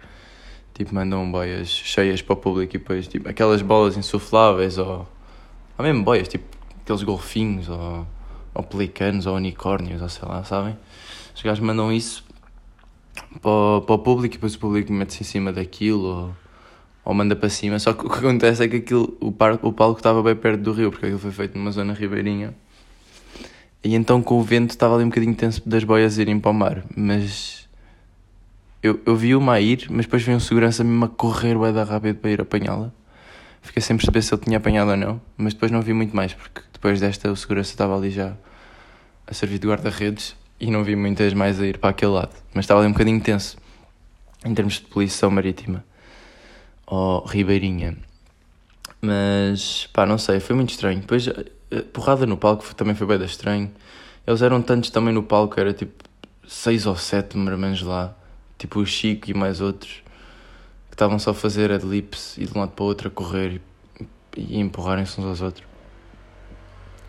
Tipo, 0.75 0.95
mandam 0.95 1.31
boias 1.31 1.69
cheias 1.69 2.21
para 2.21 2.35
o 2.35 2.37
público 2.37 2.77
e 2.77 2.79
depois, 2.79 3.07
tipo, 3.07 3.29
aquelas 3.29 3.63
bolas 3.63 3.97
insufláveis 3.97 4.77
ou, 4.77 5.09
ou 5.79 5.85
mesmo 5.85 6.03
boias, 6.03 6.29
tipo, 6.29 6.45
aqueles 6.85 7.03
golfinhos 7.03 7.69
ou, 7.69 8.07
ou 8.55 8.63
pelicanos 8.63 9.27
ou 9.27 9.35
unicórnios 9.35 10.03
ou 10.03 10.09
sei 10.09 10.29
lá, 10.29 10.45
sabem? 10.45 10.77
Os 11.35 11.43
gajos 11.43 11.65
mandam 11.65 11.91
isso 11.91 12.25
para 13.41 13.51
o, 13.51 13.81
para 13.81 13.95
o 13.95 13.99
público 13.99 14.35
e 14.35 14.37
depois 14.37 14.55
o 14.55 14.59
público 14.59 14.93
mete-se 14.93 15.23
em 15.23 15.25
cima 15.25 15.53
daquilo 15.53 16.05
ou, 16.05 16.37
ou 17.05 17.15
manda 17.15 17.35
para 17.35 17.49
cima. 17.49 17.79
Só 17.79 17.95
que 17.95 18.07
o 18.07 18.11
que 18.11 18.19
acontece 18.19 18.63
é 18.63 18.69
que 18.69 18.77
aquilo, 18.77 19.17
o, 19.19 19.33
par, 19.33 19.59
o 19.63 19.73
palco 19.73 19.99
estava 19.99 20.23
bem 20.23 20.37
perto 20.37 20.61
do 20.61 20.73
rio, 20.73 20.91
porque 20.91 21.07
aquilo 21.07 21.19
foi 21.19 21.33
feito 21.33 21.59
numa 21.59 21.73
zona 21.73 21.95
ribeirinha. 21.95 22.55
E 23.83 23.95
então 23.95 24.23
com 24.23 24.39
o 24.39 24.43
vento 24.43 24.71
estava 24.71 24.95
ali 24.95 25.05
um 25.05 25.09
bocadinho 25.09 25.35
tenso 25.35 25.67
das 25.67 25.85
boias 25.85 26.19
irem 26.19 26.39
para 26.39 26.51
o 26.51 26.55
mar. 26.55 26.85
Mas 26.95 27.67
eu, 28.83 29.01
eu 29.07 29.17
vi 29.17 29.35
uma 29.35 29.55
a 29.55 29.61
ir, 29.61 29.87
mas 29.91 30.05
depois 30.05 30.23
veio 30.23 30.37
um 30.37 30.41
segurança 30.41 30.85
mesmo 30.85 31.07
a 31.07 31.09
correr 31.09 31.59
bem 31.59 31.73
da 31.73 31.85
rápido 31.85 32.17
para 32.17 32.31
ir 32.31 32.41
apanhá-la. 32.43 32.93
Fiquei 33.65 33.81
sem 33.81 33.97
perceber 33.97 34.21
se 34.23 34.33
ele 34.33 34.43
tinha 34.43 34.59
apanhado 34.59 34.91
ou 34.91 34.97
não, 34.97 35.21
mas 35.39 35.55
depois 35.55 35.73
não 35.73 35.81
vi 35.81 35.95
muito 35.95 36.15
mais, 36.15 36.35
porque 36.35 36.61
depois 36.71 37.01
desta 37.01 37.33
o 37.33 37.35
segurança 37.35 37.71
estava 37.71 37.97
ali 37.97 38.11
já 38.11 38.35
a 39.27 39.33
servir 39.33 39.59
de 39.59 39.67
guarda-redes 39.67 40.37
e 40.61 40.71
não 40.71 40.85
vi 40.85 40.95
muitas 40.95 41.33
mais 41.33 41.59
a 41.59 41.67
ir 41.67 41.79
para 41.79 41.91
aquele 41.91 42.13
lado. 42.13 42.35
Mas 42.53 42.67
estava 42.67 42.81
ali 42.81 42.89
um 42.89 42.93
bocadinho 42.93 43.21
tenso 43.23 43.57
em 44.45 44.55
termos 44.55 44.75
de 44.75 44.83
poluição 44.83 45.31
marítima 45.31 45.83
ou 46.87 47.25
ribeirinha. 47.25 47.97
Mas 49.01 49.89
pá, 49.95 50.05
não 50.05 50.19
sei, 50.19 50.41
foi 50.41 50.55
muito 50.55 50.71
estranho. 50.71 51.01
Depois, 51.01 51.27
a 51.27 51.83
porrada 51.91 52.27
no 52.27 52.37
palco 52.37 52.75
também 52.75 52.95
foi 52.95 53.07
bem 53.07 53.25
estranho. 53.25 53.73
Eles 54.27 54.43
eram 54.43 54.61
tantos 54.61 54.91
também 54.91 55.13
no 55.13 55.23
palco, 55.23 55.59
era 55.59 55.73
tipo 55.73 56.05
seis 56.47 56.85
ou 56.85 56.97
sete 56.97 57.37
menos 57.39 57.81
lá. 57.81 58.15
Tipo 58.59 58.81
o 58.81 58.87
Chico 58.87 59.31
e 59.31 59.35
mais 59.35 59.63
outros 59.63 60.04
que 60.95 60.97
estavam 60.97 61.19
só 61.19 61.33
a 61.33 61.35
fazer 61.35 61.73
adlips 61.73 62.39
e 62.39 62.47
de 62.47 62.57
um 62.57 62.61
lado 62.61 62.71
para 62.71 62.85
o 62.85 62.87
outro 62.87 63.09
a 63.09 63.11
correr 63.11 63.61
e, 64.37 64.41
e 64.55 64.61
empurrarem-se 64.61 65.21
uns 65.21 65.27
aos 65.27 65.41
outros. 65.41 65.67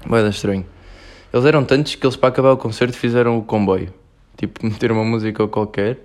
Bem 0.10 0.24
da 0.24 0.30
estranho. 0.30 0.66
Eles 1.32 1.46
eram 1.46 1.64
tantos 1.64 1.94
que 1.94 2.04
eles 2.04 2.16
para 2.16 2.30
acabar 2.30 2.52
o 2.52 2.58
concerto 2.58 2.98
fizeram 2.98 3.38
o 3.38 3.44
comboio. 3.44 3.94
Tipo, 4.38 4.66
meter 4.66 4.92
uma 4.92 5.06
música 5.06 5.48
qualquer 5.48 6.00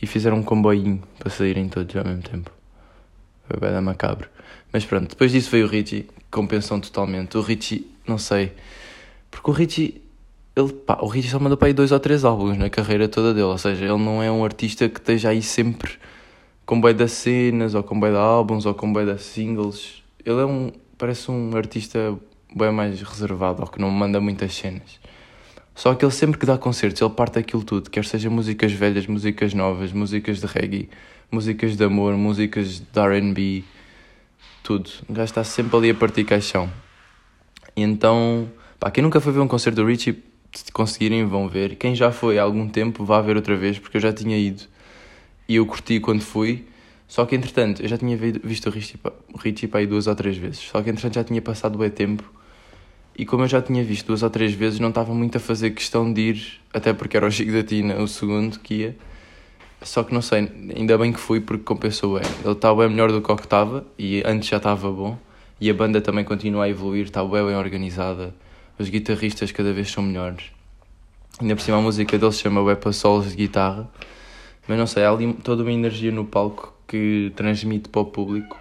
e 0.00 0.06
fizeram 0.06 0.36
um 0.36 0.42
comboinho 0.42 1.02
para 1.18 1.30
saírem 1.30 1.70
todos 1.70 1.96
ao 1.96 2.04
mesmo 2.04 2.20
tempo. 2.20 2.50
Foi 3.48 3.58
bem 3.58 3.72
da 3.72 3.80
macabro. 3.80 4.28
Mas 4.70 4.84
pronto, 4.84 5.08
depois 5.08 5.32
disso 5.32 5.50
veio 5.50 5.64
o 5.64 5.68
Richie, 5.70 6.06
compensam 6.30 6.78
totalmente. 6.80 7.38
O 7.38 7.40
Richie, 7.40 7.90
não 8.06 8.18
sei. 8.18 8.52
Porque 9.30 9.50
o 9.50 9.54
Richie, 9.54 10.02
ele, 10.54 10.70
pá, 10.70 10.98
o 11.00 11.06
Richie 11.06 11.30
só 11.30 11.38
mandou 11.38 11.56
para 11.56 11.68
aí 11.68 11.72
dois 11.72 11.92
ou 11.92 11.98
três 11.98 12.26
álbuns 12.26 12.58
na 12.58 12.68
carreira 12.68 13.08
toda 13.08 13.32
dele. 13.32 13.46
Ou 13.46 13.56
seja, 13.56 13.86
ele 13.86 14.04
não 14.04 14.22
é 14.22 14.30
um 14.30 14.44
artista 14.44 14.86
que 14.86 15.00
esteja 15.00 15.30
aí 15.30 15.40
sempre 15.40 15.98
com 16.70 16.80
boi 16.80 16.94
das 16.94 17.10
cenas, 17.10 17.74
ou 17.74 17.82
com 17.82 17.98
boi 17.98 18.10
de 18.10 18.16
álbuns, 18.16 18.64
ou 18.64 18.72
com 18.72 18.92
boi 18.92 19.04
das 19.04 19.22
singles. 19.22 20.04
Ele 20.24 20.40
é 20.40 20.44
um, 20.44 20.70
parece 20.96 21.28
um 21.28 21.56
artista 21.56 22.16
bem 22.54 22.70
mais 22.70 23.02
reservado, 23.02 23.62
ou 23.62 23.66
que 23.66 23.80
não 23.80 23.90
manda 23.90 24.20
muitas 24.20 24.54
cenas. 24.54 25.00
Só 25.74 25.96
que 25.96 26.04
ele 26.04 26.12
sempre 26.12 26.38
que 26.38 26.46
dá 26.46 26.56
concertos, 26.56 27.02
ele 27.02 27.10
parte 27.10 27.40
aquilo 27.40 27.64
tudo, 27.64 27.90
quer 27.90 28.04
seja 28.04 28.30
músicas 28.30 28.70
velhas, 28.70 29.04
músicas 29.08 29.52
novas, 29.52 29.92
músicas 29.92 30.38
de 30.38 30.46
reggae, 30.46 30.88
músicas 31.28 31.76
de 31.76 31.82
amor, 31.82 32.16
músicas 32.16 32.78
de 32.78 33.00
R&B, 33.00 33.64
tudo. 34.62 34.88
O 35.08 35.12
gajo 35.12 35.24
está 35.24 35.42
sempre 35.42 35.76
ali 35.76 35.90
a 35.90 35.94
partir 35.96 36.22
caixão. 36.22 36.70
E 37.76 37.82
então, 37.82 38.48
pá, 38.78 38.92
quem 38.92 39.02
nunca 39.02 39.20
foi 39.20 39.32
ver 39.32 39.40
um 39.40 39.48
concerto 39.48 39.82
do 39.82 39.88
Richie, 39.88 40.22
se 40.52 40.70
conseguirem 40.70 41.26
vão 41.26 41.48
ver. 41.48 41.74
Quem 41.74 41.96
já 41.96 42.12
foi 42.12 42.38
há 42.38 42.44
algum 42.44 42.68
tempo, 42.68 43.04
vá 43.04 43.20
ver 43.20 43.34
outra 43.34 43.56
vez, 43.56 43.76
porque 43.76 43.96
eu 43.96 44.00
já 44.00 44.12
tinha 44.12 44.38
ido. 44.38 44.62
E 45.50 45.56
eu 45.56 45.66
curti 45.66 45.98
quando 45.98 46.20
fui. 46.20 46.64
Só 47.08 47.26
que 47.26 47.34
entretanto, 47.34 47.82
eu 47.82 47.88
já 47.88 47.98
tinha 47.98 48.16
visto 48.16 48.68
o 48.68 48.70
Richie, 48.70 49.00
o 49.34 49.36
Richie 49.36 49.66
para 49.66 49.80
aí 49.80 49.86
duas 49.88 50.06
ou 50.06 50.14
três 50.14 50.36
vezes. 50.36 50.60
Só 50.60 50.80
que 50.80 50.90
entretanto 50.90 51.14
já 51.14 51.24
tinha 51.24 51.42
passado 51.42 51.76
bem 51.76 51.90
tempo 51.90 52.22
e 53.16 53.26
como 53.26 53.42
eu 53.42 53.48
já 53.48 53.60
tinha 53.60 53.82
visto 53.82 54.06
duas 54.06 54.22
ou 54.22 54.30
três 54.30 54.52
vezes, 54.52 54.78
não 54.78 54.90
estava 54.90 55.12
muito 55.12 55.36
a 55.38 55.40
fazer 55.40 55.72
questão 55.72 56.12
de 56.12 56.20
ir, 56.20 56.60
até 56.72 56.92
porque 56.92 57.16
era 57.16 57.26
o 57.26 57.30
Chico 57.32 57.50
da 57.50 57.64
Tina, 57.64 57.96
o 57.96 58.06
segundo 58.06 58.60
que 58.60 58.74
ia. 58.74 58.96
Só 59.82 60.04
que 60.04 60.14
não 60.14 60.22
sei, 60.22 60.48
ainda 60.76 60.96
bem 60.96 61.12
que 61.12 61.18
fui 61.18 61.40
porque 61.40 61.64
compensou 61.64 62.20
bem. 62.20 62.30
Ele 62.44 62.52
está 62.52 62.72
bem 62.72 62.88
melhor 62.88 63.10
do 63.10 63.20
que 63.20 63.32
o 63.32 63.34
que 63.34 63.42
estava 63.42 63.84
e 63.98 64.22
antes 64.24 64.48
já 64.48 64.58
estava 64.58 64.88
bom. 64.92 65.18
E 65.60 65.68
a 65.68 65.74
banda 65.74 66.00
também 66.00 66.24
continua 66.24 66.66
a 66.66 66.68
evoluir, 66.68 67.06
está 67.06 67.24
bem, 67.24 67.44
bem 67.44 67.56
organizada. 67.56 68.32
Os 68.78 68.88
guitarristas 68.88 69.50
cada 69.50 69.72
vez 69.72 69.90
são 69.90 70.04
melhores. 70.04 70.44
Ainda 71.40 71.56
por 71.56 71.62
cima 71.62 71.78
a 71.78 71.82
música 71.82 72.16
dele 72.16 72.30
se 72.30 72.38
chama 72.38 72.62
Wepa 72.62 72.92
Solos 72.92 73.30
de 73.30 73.36
guitarra. 73.36 73.90
Mas 74.70 74.78
não 74.78 74.86
sei, 74.86 75.02
há 75.02 75.10
ali 75.10 75.32
toda 75.32 75.64
uma 75.64 75.72
energia 75.72 76.12
no 76.12 76.24
palco 76.24 76.72
que 76.86 77.32
transmite 77.34 77.88
para 77.88 78.02
o 78.02 78.04
público, 78.04 78.56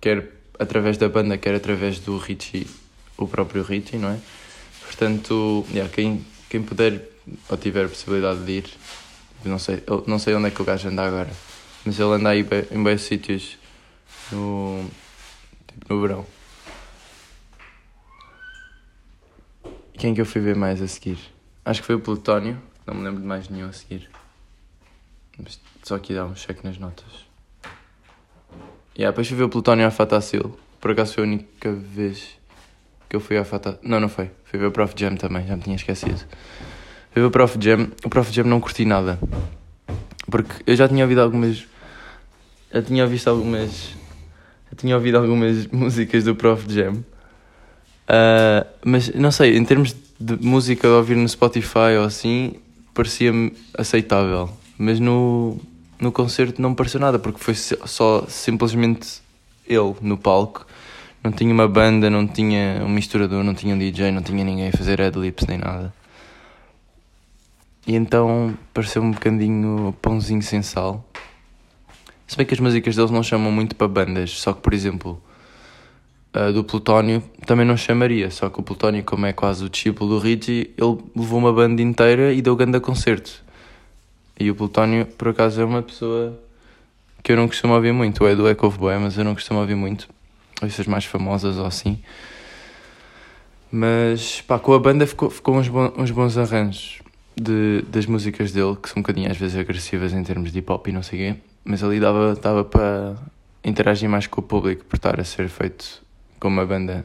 quer 0.00 0.32
através 0.58 0.98
da 0.98 1.08
banda, 1.08 1.38
quer 1.38 1.54
através 1.54 2.00
do 2.00 2.18
Richie 2.18 2.66
o 3.16 3.24
próprio 3.24 3.62
Richie, 3.62 3.98
não 3.98 4.08
é? 4.08 4.18
Portanto, 4.84 5.64
yeah, 5.70 5.88
quem, 5.94 6.26
quem 6.50 6.60
puder 6.60 7.08
ou 7.48 7.56
tiver 7.56 7.84
a 7.84 7.88
possibilidade 7.88 8.44
de 8.44 8.50
ir, 8.50 8.64
não 9.44 9.60
sei, 9.60 9.80
não 10.08 10.18
sei 10.18 10.34
onde 10.34 10.48
é 10.48 10.50
que 10.50 10.60
o 10.60 10.64
gajo 10.64 10.88
anda 10.88 11.06
agora, 11.06 11.30
mas 11.84 12.00
ele 12.00 12.14
anda 12.14 12.30
aí 12.30 12.44
em 12.72 12.82
bons 12.82 13.02
sítios 13.02 13.58
no, 14.32 14.84
tipo, 15.68 15.94
no 15.94 16.00
verão. 16.00 16.26
Quem 19.96 20.10
é 20.10 20.14
que 20.16 20.20
eu 20.20 20.26
fui 20.26 20.40
ver 20.40 20.56
mais 20.56 20.82
a 20.82 20.88
seguir? 20.88 21.18
Acho 21.64 21.80
que 21.80 21.86
foi 21.86 21.94
o 21.94 22.00
Plutónio, 22.00 22.60
não 22.84 22.94
me 22.94 23.04
lembro 23.04 23.20
de 23.20 23.26
mais 23.28 23.48
nenhum 23.48 23.68
a 23.68 23.72
seguir. 23.72 24.10
Só 25.82 25.96
aqui 25.96 26.14
dá 26.14 26.24
um 26.24 26.34
cheque 26.34 26.64
nas 26.64 26.78
notas. 26.78 27.28
E 28.94 29.02
yeah, 29.02 29.12
depois 29.12 29.28
fui 29.28 29.36
ver 29.36 29.44
o 29.44 29.48
Plutónio 29.48 29.86
à 29.86 29.90
Fatacil. 29.90 30.58
Por 30.80 30.90
acaso 30.90 31.14
foi 31.14 31.24
a 31.24 31.26
única 31.26 31.72
vez 31.72 32.38
que 33.08 33.16
eu 33.16 33.20
fui 33.20 33.38
à 33.38 33.44
Fata. 33.44 33.78
Não, 33.82 33.98
não 33.98 34.08
foi. 34.08 34.30
Fui 34.44 34.58
ver 34.58 34.66
o 34.66 34.72
Prof 34.72 34.94
Jam 34.96 35.16
também, 35.16 35.46
já 35.46 35.56
me 35.56 35.62
tinha 35.62 35.76
esquecido. 35.76 36.18
Fui 37.10 37.22
ver 37.22 37.24
o 37.24 37.30
Prof 37.30 37.56
Jam. 37.60 37.90
O 38.04 38.10
Prof 38.10 38.32
Jam 38.32 38.44
não 38.44 38.60
curti 38.60 38.84
nada. 38.84 39.18
Porque 40.30 40.52
eu 40.66 40.76
já 40.76 40.88
tinha 40.88 41.04
ouvido 41.04 41.20
algumas. 41.20 41.66
Já 42.72 42.82
tinha 42.82 43.06
visto 43.06 43.28
algumas. 43.28 43.90
Já 44.70 44.76
tinha 44.76 44.94
ouvido 44.94 45.16
algumas 45.18 45.66
músicas 45.72 46.24
do 46.24 46.34
Prof 46.34 46.64
Jam. 46.68 46.94
Uh, 48.08 48.66
mas 48.84 49.14
não 49.14 49.30
sei, 49.30 49.56
em 49.56 49.64
termos 49.64 49.94
de 50.18 50.36
música 50.40 50.88
de 50.88 50.94
ouvir 50.94 51.16
no 51.16 51.28
Spotify 51.28 51.96
ou 51.98 52.04
assim, 52.04 52.54
parecia-me 52.94 53.54
aceitável. 53.76 54.50
Mas 54.78 55.00
no, 55.00 55.58
no 56.00 56.12
concerto 56.12 56.62
não 56.62 56.74
pareceu 56.74 57.00
nada, 57.00 57.18
porque 57.18 57.40
foi 57.40 57.54
só 57.54 58.24
simplesmente 58.28 59.20
ele 59.66 59.94
no 60.00 60.16
palco 60.16 60.66
não 61.22 61.32
tinha 61.32 61.52
uma 61.52 61.68
banda, 61.68 62.08
não 62.08 62.26
tinha 62.26 62.82
um 62.84 62.88
misturador, 62.88 63.42
não 63.42 63.54
tinha 63.54 63.74
um 63.74 63.78
DJ, 63.78 64.10
não 64.12 64.22
tinha 64.22 64.44
ninguém 64.44 64.68
a 64.68 64.72
fazer 64.72 65.00
adlibs 65.00 65.46
nem 65.46 65.58
nada. 65.58 65.92
E 67.86 67.94
então 67.94 68.56
pareceu 68.72 69.02
um 69.02 69.10
bocadinho 69.10 69.94
pãozinho 70.00 70.42
sem 70.42 70.62
sal. 70.62 71.04
Se 72.26 72.36
bem 72.36 72.46
que 72.46 72.54
as 72.54 72.60
músicas 72.60 72.94
deles 72.94 73.10
não 73.10 73.22
chamam 73.22 73.50
muito 73.50 73.74
para 73.74 73.88
bandas, 73.88 74.30
só 74.38 74.52
que, 74.52 74.60
por 74.60 74.74
exemplo, 74.74 75.20
a 76.32 76.50
do 76.50 76.62
Plutónio 76.62 77.22
também 77.46 77.66
não 77.66 77.76
chamaria, 77.76 78.30
só 78.30 78.50
que 78.50 78.60
o 78.60 78.62
Plutónio, 78.62 79.02
como 79.02 79.26
é 79.26 79.32
quase 79.32 79.64
o 79.64 79.68
discípulo 79.68 80.10
do 80.10 80.18
Richie, 80.18 80.70
ele 80.76 80.98
levou 81.16 81.38
uma 81.38 81.52
banda 81.52 81.80
inteira 81.80 82.32
e 82.32 82.42
deu 82.42 82.54
grande 82.54 82.78
concerto. 82.80 83.42
E 84.38 84.50
o 84.50 84.54
Plutónio, 84.54 85.06
por 85.06 85.28
acaso, 85.28 85.60
é 85.60 85.64
uma 85.64 85.82
pessoa 85.82 86.38
que 87.22 87.32
eu 87.32 87.36
não 87.36 87.48
costumo 87.48 87.74
ouvir 87.74 87.92
muito. 87.92 88.26
É 88.26 88.36
do 88.36 88.48
Echo 88.48 88.66
of 88.66 88.78
mas 89.00 89.18
eu 89.18 89.24
não 89.24 89.34
costumo 89.34 89.60
ouvir 89.60 89.74
muito 89.74 90.08
ou 90.60 90.90
mais 90.90 91.04
famosas 91.04 91.56
ou 91.56 91.66
assim. 91.66 91.98
Mas 93.70 94.40
pá, 94.40 94.58
com 94.58 94.72
a 94.72 94.78
banda 94.78 95.06
ficou, 95.06 95.30
ficou 95.30 95.56
uns, 95.56 95.68
bons, 95.68 95.92
uns 95.96 96.10
bons 96.10 96.38
arranjos 96.38 97.00
de, 97.36 97.82
das 97.88 98.06
músicas 98.06 98.50
dele, 98.50 98.76
que 98.82 98.88
são 98.88 98.98
um 98.98 99.02
bocadinho 99.02 99.30
às 99.30 99.36
vezes 99.36 99.56
agressivas 99.56 100.12
em 100.12 100.22
termos 100.22 100.50
de 100.50 100.58
hip 100.58 100.72
hop 100.72 100.88
e 100.88 100.92
não 100.92 101.02
sei 101.02 101.30
o 101.30 101.34
quê, 101.34 101.40
mas 101.64 101.84
ali 101.84 102.00
dava, 102.00 102.34
dava 102.34 102.64
para 102.64 103.14
interagir 103.62 104.08
mais 104.08 104.26
com 104.26 104.40
o 104.40 104.44
público 104.44 104.84
por 104.84 104.96
estar 104.96 105.20
a 105.20 105.24
ser 105.24 105.48
feito 105.48 106.02
com 106.40 106.48
uma 106.48 106.64
banda 106.64 107.04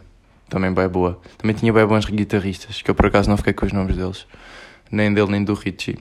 também 0.50 0.72
bem 0.72 0.88
boa. 0.88 1.19
Também 1.38 1.56
tinha 1.56 1.74
bem 1.74 1.86
bons 1.86 2.06
guitarristas, 2.06 2.82
que 2.82 2.89
eu 2.89 2.96
por 2.96 3.08
acaso 3.08 3.30
não 3.30 3.38
fiquei 3.38 3.54
com 3.54 3.65
os 3.65 3.74
nomes 3.74 3.98
deles, 3.98 4.26
nem 4.89 5.13
dele 5.13 5.32
nem 5.32 5.43
do 5.43 5.54
Richie. 5.54 5.98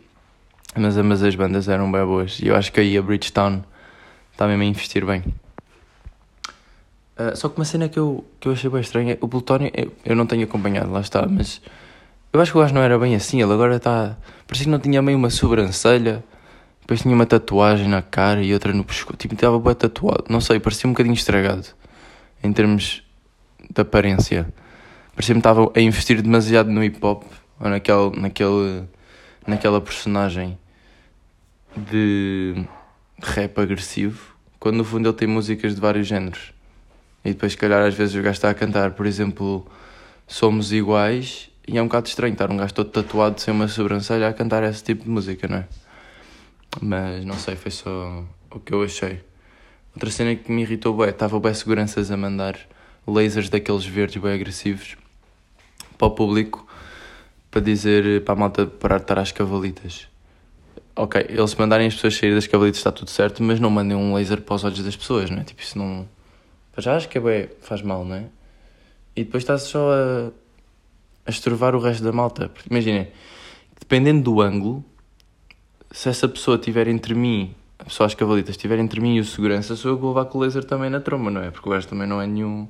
Mas, 0.75 0.97
mas 0.97 1.23
as 1.23 1.35
bandas 1.35 1.69
eram 1.69 1.91
bem 1.93 2.05
boas 2.05 2.39
e 2.41 2.47
eu 2.49 2.57
acho 2.57 2.73
que 2.73 2.81
aí 2.81 2.97
a 2.97 3.03
Bridgetown 3.03 3.63
está 4.33 4.47
mesmo 4.47 4.63
a 4.63 4.67
investir 4.67 5.05
bem. 5.05 5.23
Uh, 7.19 7.37
só 7.37 7.49
que 7.49 7.59
uma 7.59 7.65
cena 7.65 7.89
que 7.89 7.99
eu, 7.99 8.25
que 8.41 8.49
eu 8.49 8.53
achei 8.53 8.71
bem 8.71 8.81
estranha, 8.81 9.19
o 9.21 9.29
Plutónio, 9.29 9.71
eu, 9.75 9.93
eu 10.05 10.17
não 10.17 10.27
tenho 10.27 10.45
acompanhado, 10.45 10.91
lá 10.91 11.01
está, 11.01 11.27
mas 11.27 11.61
eu 12.33 12.41
acho 12.41 12.51
que 12.53 12.59
o 12.59 12.61
gajo 12.63 12.73
não 12.73 12.81
era 12.81 12.99
bem 12.99 13.15
assim, 13.15 13.43
ele 13.43 13.53
agora 13.53 13.77
está. 13.77 14.17
Parecia 14.47 14.65
que 14.65 14.71
não 14.71 14.79
tinha 14.79 15.03
meio 15.03 15.19
uma 15.19 15.29
sobrancelha, 15.29 16.25
depois 16.81 17.03
tinha 17.03 17.15
uma 17.15 17.27
tatuagem 17.27 17.87
na 17.87 18.01
cara 18.01 18.43
e 18.43 18.55
outra 18.55 18.73
no 18.73 18.83
pescoço, 18.83 19.19
tipo, 19.19 19.35
estava 19.35 19.59
bem 19.61 19.75
tatuado, 19.75 20.25
não 20.31 20.41
sei, 20.41 20.59
parecia 20.59 20.89
um 20.89 20.95
bocadinho 20.95 21.15
estragado 21.15 21.67
em 22.43 22.51
termos 22.53 23.03
de 23.71 23.81
aparência. 23.81 24.49
Parecia-me 25.15 25.41
estava 25.41 25.71
a 25.75 25.81
investir 25.81 26.23
demasiado 26.23 26.71
no 26.71 26.83
hip 26.83 26.99
hop 27.05 27.25
ou 27.61 27.69
naquele, 27.69 28.19
naquele, 28.19 28.85
naquela 29.47 29.81
personagem 29.81 30.59
de 31.77 32.65
rap 33.23 33.59
agressivo, 33.61 34.35
quando 34.59 34.77
no 34.77 34.85
fundo 34.85 35.09
ele 35.09 35.17
tem 35.17 35.29
músicas 35.29 35.75
de 35.75 35.81
vários 35.81 36.07
géneros. 36.07 36.53
E 37.25 37.31
depois, 37.31 37.53
se 37.53 37.59
calhar, 37.59 37.83
às 37.83 37.95
vezes 37.95 38.15
o 38.15 38.23
gajo 38.23 38.33
está 38.33 38.51
a 38.51 38.55
cantar, 38.55 38.93
por 38.93 39.07
exemplo, 39.07 39.67
Somos 40.27 40.73
Iguais, 40.73 41.51
e 41.67 41.79
é 41.79 41.83
um 41.83 41.87
bocado 41.87 42.09
estranho 42.09 42.33
estar 42.33 42.51
um 42.51 42.57
gajo 42.57 42.75
todo 42.75 42.91
tatuado 42.91 43.41
sem 43.41 43.55
uma 43.55 43.69
sobrancelha 43.69 44.29
a 44.29 44.33
cantar 44.33 44.63
esse 44.65 44.83
tipo 44.83 45.05
de 45.05 45.11
música, 45.11 45.47
não 45.47 45.59
é? 45.59 45.69
Mas 46.81 47.25
não 47.25 47.37
sei, 47.37 47.55
foi 47.55 47.71
só 47.71 48.25
o 48.51 48.59
que 48.59 48.73
eu 48.73 48.83
achei. 48.83 49.21
Outra 49.95 50.11
cena 50.11 50.35
que 50.35 50.51
me 50.51 50.63
irritou 50.63 50.97
bem, 50.97 51.11
estava 51.11 51.39
bem 51.39 51.55
seguranças 51.55 52.11
a 52.11 52.17
mandar 52.17 52.59
lasers 53.07 53.49
daqueles 53.49 53.85
verdes 53.85 54.21
bem 54.21 54.33
agressivos 54.33 54.97
para 55.99 56.07
o 56.07 56.11
público 56.11 56.67
para 57.51 57.61
dizer 57.61 58.25
para 58.25 58.33
a 58.33 58.37
malta 58.37 58.67
parar 58.67 58.97
de 58.97 59.03
estar 59.03 59.19
às 59.19 59.31
cavalitas. 59.31 60.09
Ok, 60.95 61.25
eles 61.29 61.55
mandarem 61.55 61.87
as 61.87 61.95
pessoas 61.95 62.17
sair 62.17 62.35
das 62.35 62.47
cavalitas 62.47 62.79
está 62.79 62.93
tudo 62.93 63.11
certo, 63.11 63.43
mas 63.43 63.59
não 63.59 63.71
mandem 63.71 63.97
um 63.97 64.15
laser 64.15 64.43
para 64.43 64.55
os 64.55 64.65
olhos 64.65 64.83
das 64.83 64.95
pessoas, 64.95 65.31
não 65.31 65.39
é? 65.39 65.45
Tipo, 65.45 65.63
isso 65.63 65.79
não 65.79 66.07
já 66.79 66.97
acho 66.97 67.09
que 67.09 67.19
é 67.19 67.21
bem, 67.21 67.49
faz 67.61 67.83
mal, 67.83 68.05
não 68.05 68.17
é? 68.17 68.25
E 69.15 69.25
depois 69.25 69.43
estás 69.43 69.63
só 69.63 69.91
a, 69.93 70.31
a 71.27 71.31
estrovar 71.31 71.75
o 71.75 71.79
resto 71.79 72.03
da 72.03 72.13
malta. 72.13 72.49
Porque 72.49 72.71
imaginem, 72.71 73.09
dependendo 73.79 74.23
do 74.23 74.41
ângulo, 74.41 74.83
se 75.91 76.09
essa 76.09 76.27
pessoa 76.27 76.57
estiver 76.57 76.89
entre 76.89 77.15
mim, 77.15 77.55
a 77.79 77.85
pessoa 77.85 78.07
às 78.07 78.15
cavalitas 78.15 78.57
estiver 78.57 78.79
entre 78.79 79.01
mim 79.01 79.17
e 79.17 79.21
o 79.21 79.25
segurança, 79.25 79.77
sou 79.77 79.91
eu 79.91 79.97
que 79.97 80.03
vou 80.03 80.15
levar 80.15 80.31
com 80.31 80.39
o 80.39 80.41
laser 80.41 80.65
também 80.65 80.89
na 80.89 81.01
tromba, 81.01 81.31
não 81.31 81.43
é? 81.43 81.51
Porque 81.51 81.69
o 81.69 81.73
gajo 81.73 81.87
também 81.89 82.07
não 82.07 82.23
é 82.23 82.27
nenhum, 82.27 82.67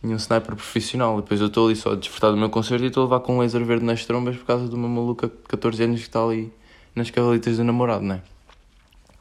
nenhum 0.00 0.16
sniper 0.16 0.54
profissional. 0.54 1.20
Depois 1.20 1.40
eu 1.40 1.48
estou 1.48 1.66
ali 1.66 1.74
só 1.74 1.94
a 1.94 1.96
desfrutar 1.96 2.30
do 2.30 2.36
meu 2.36 2.50
concerto 2.50 2.84
e 2.84 2.86
estou 2.86 3.02
a 3.02 3.06
levar 3.06 3.20
com 3.20 3.36
um 3.36 3.40
laser 3.40 3.64
verde 3.64 3.84
nas 3.84 4.06
trombas 4.06 4.36
por 4.36 4.46
causa 4.46 4.68
de 4.68 4.74
uma 4.76 4.88
maluca 4.88 5.26
de 5.26 5.34
14 5.48 5.82
anos 5.82 6.00
que 6.00 6.06
está 6.06 6.22
ali 6.22 6.52
nas 6.94 7.10
cavalitas 7.10 7.56
do 7.56 7.64
namorado, 7.64 8.04
não 8.04 8.16
é? 8.16 8.22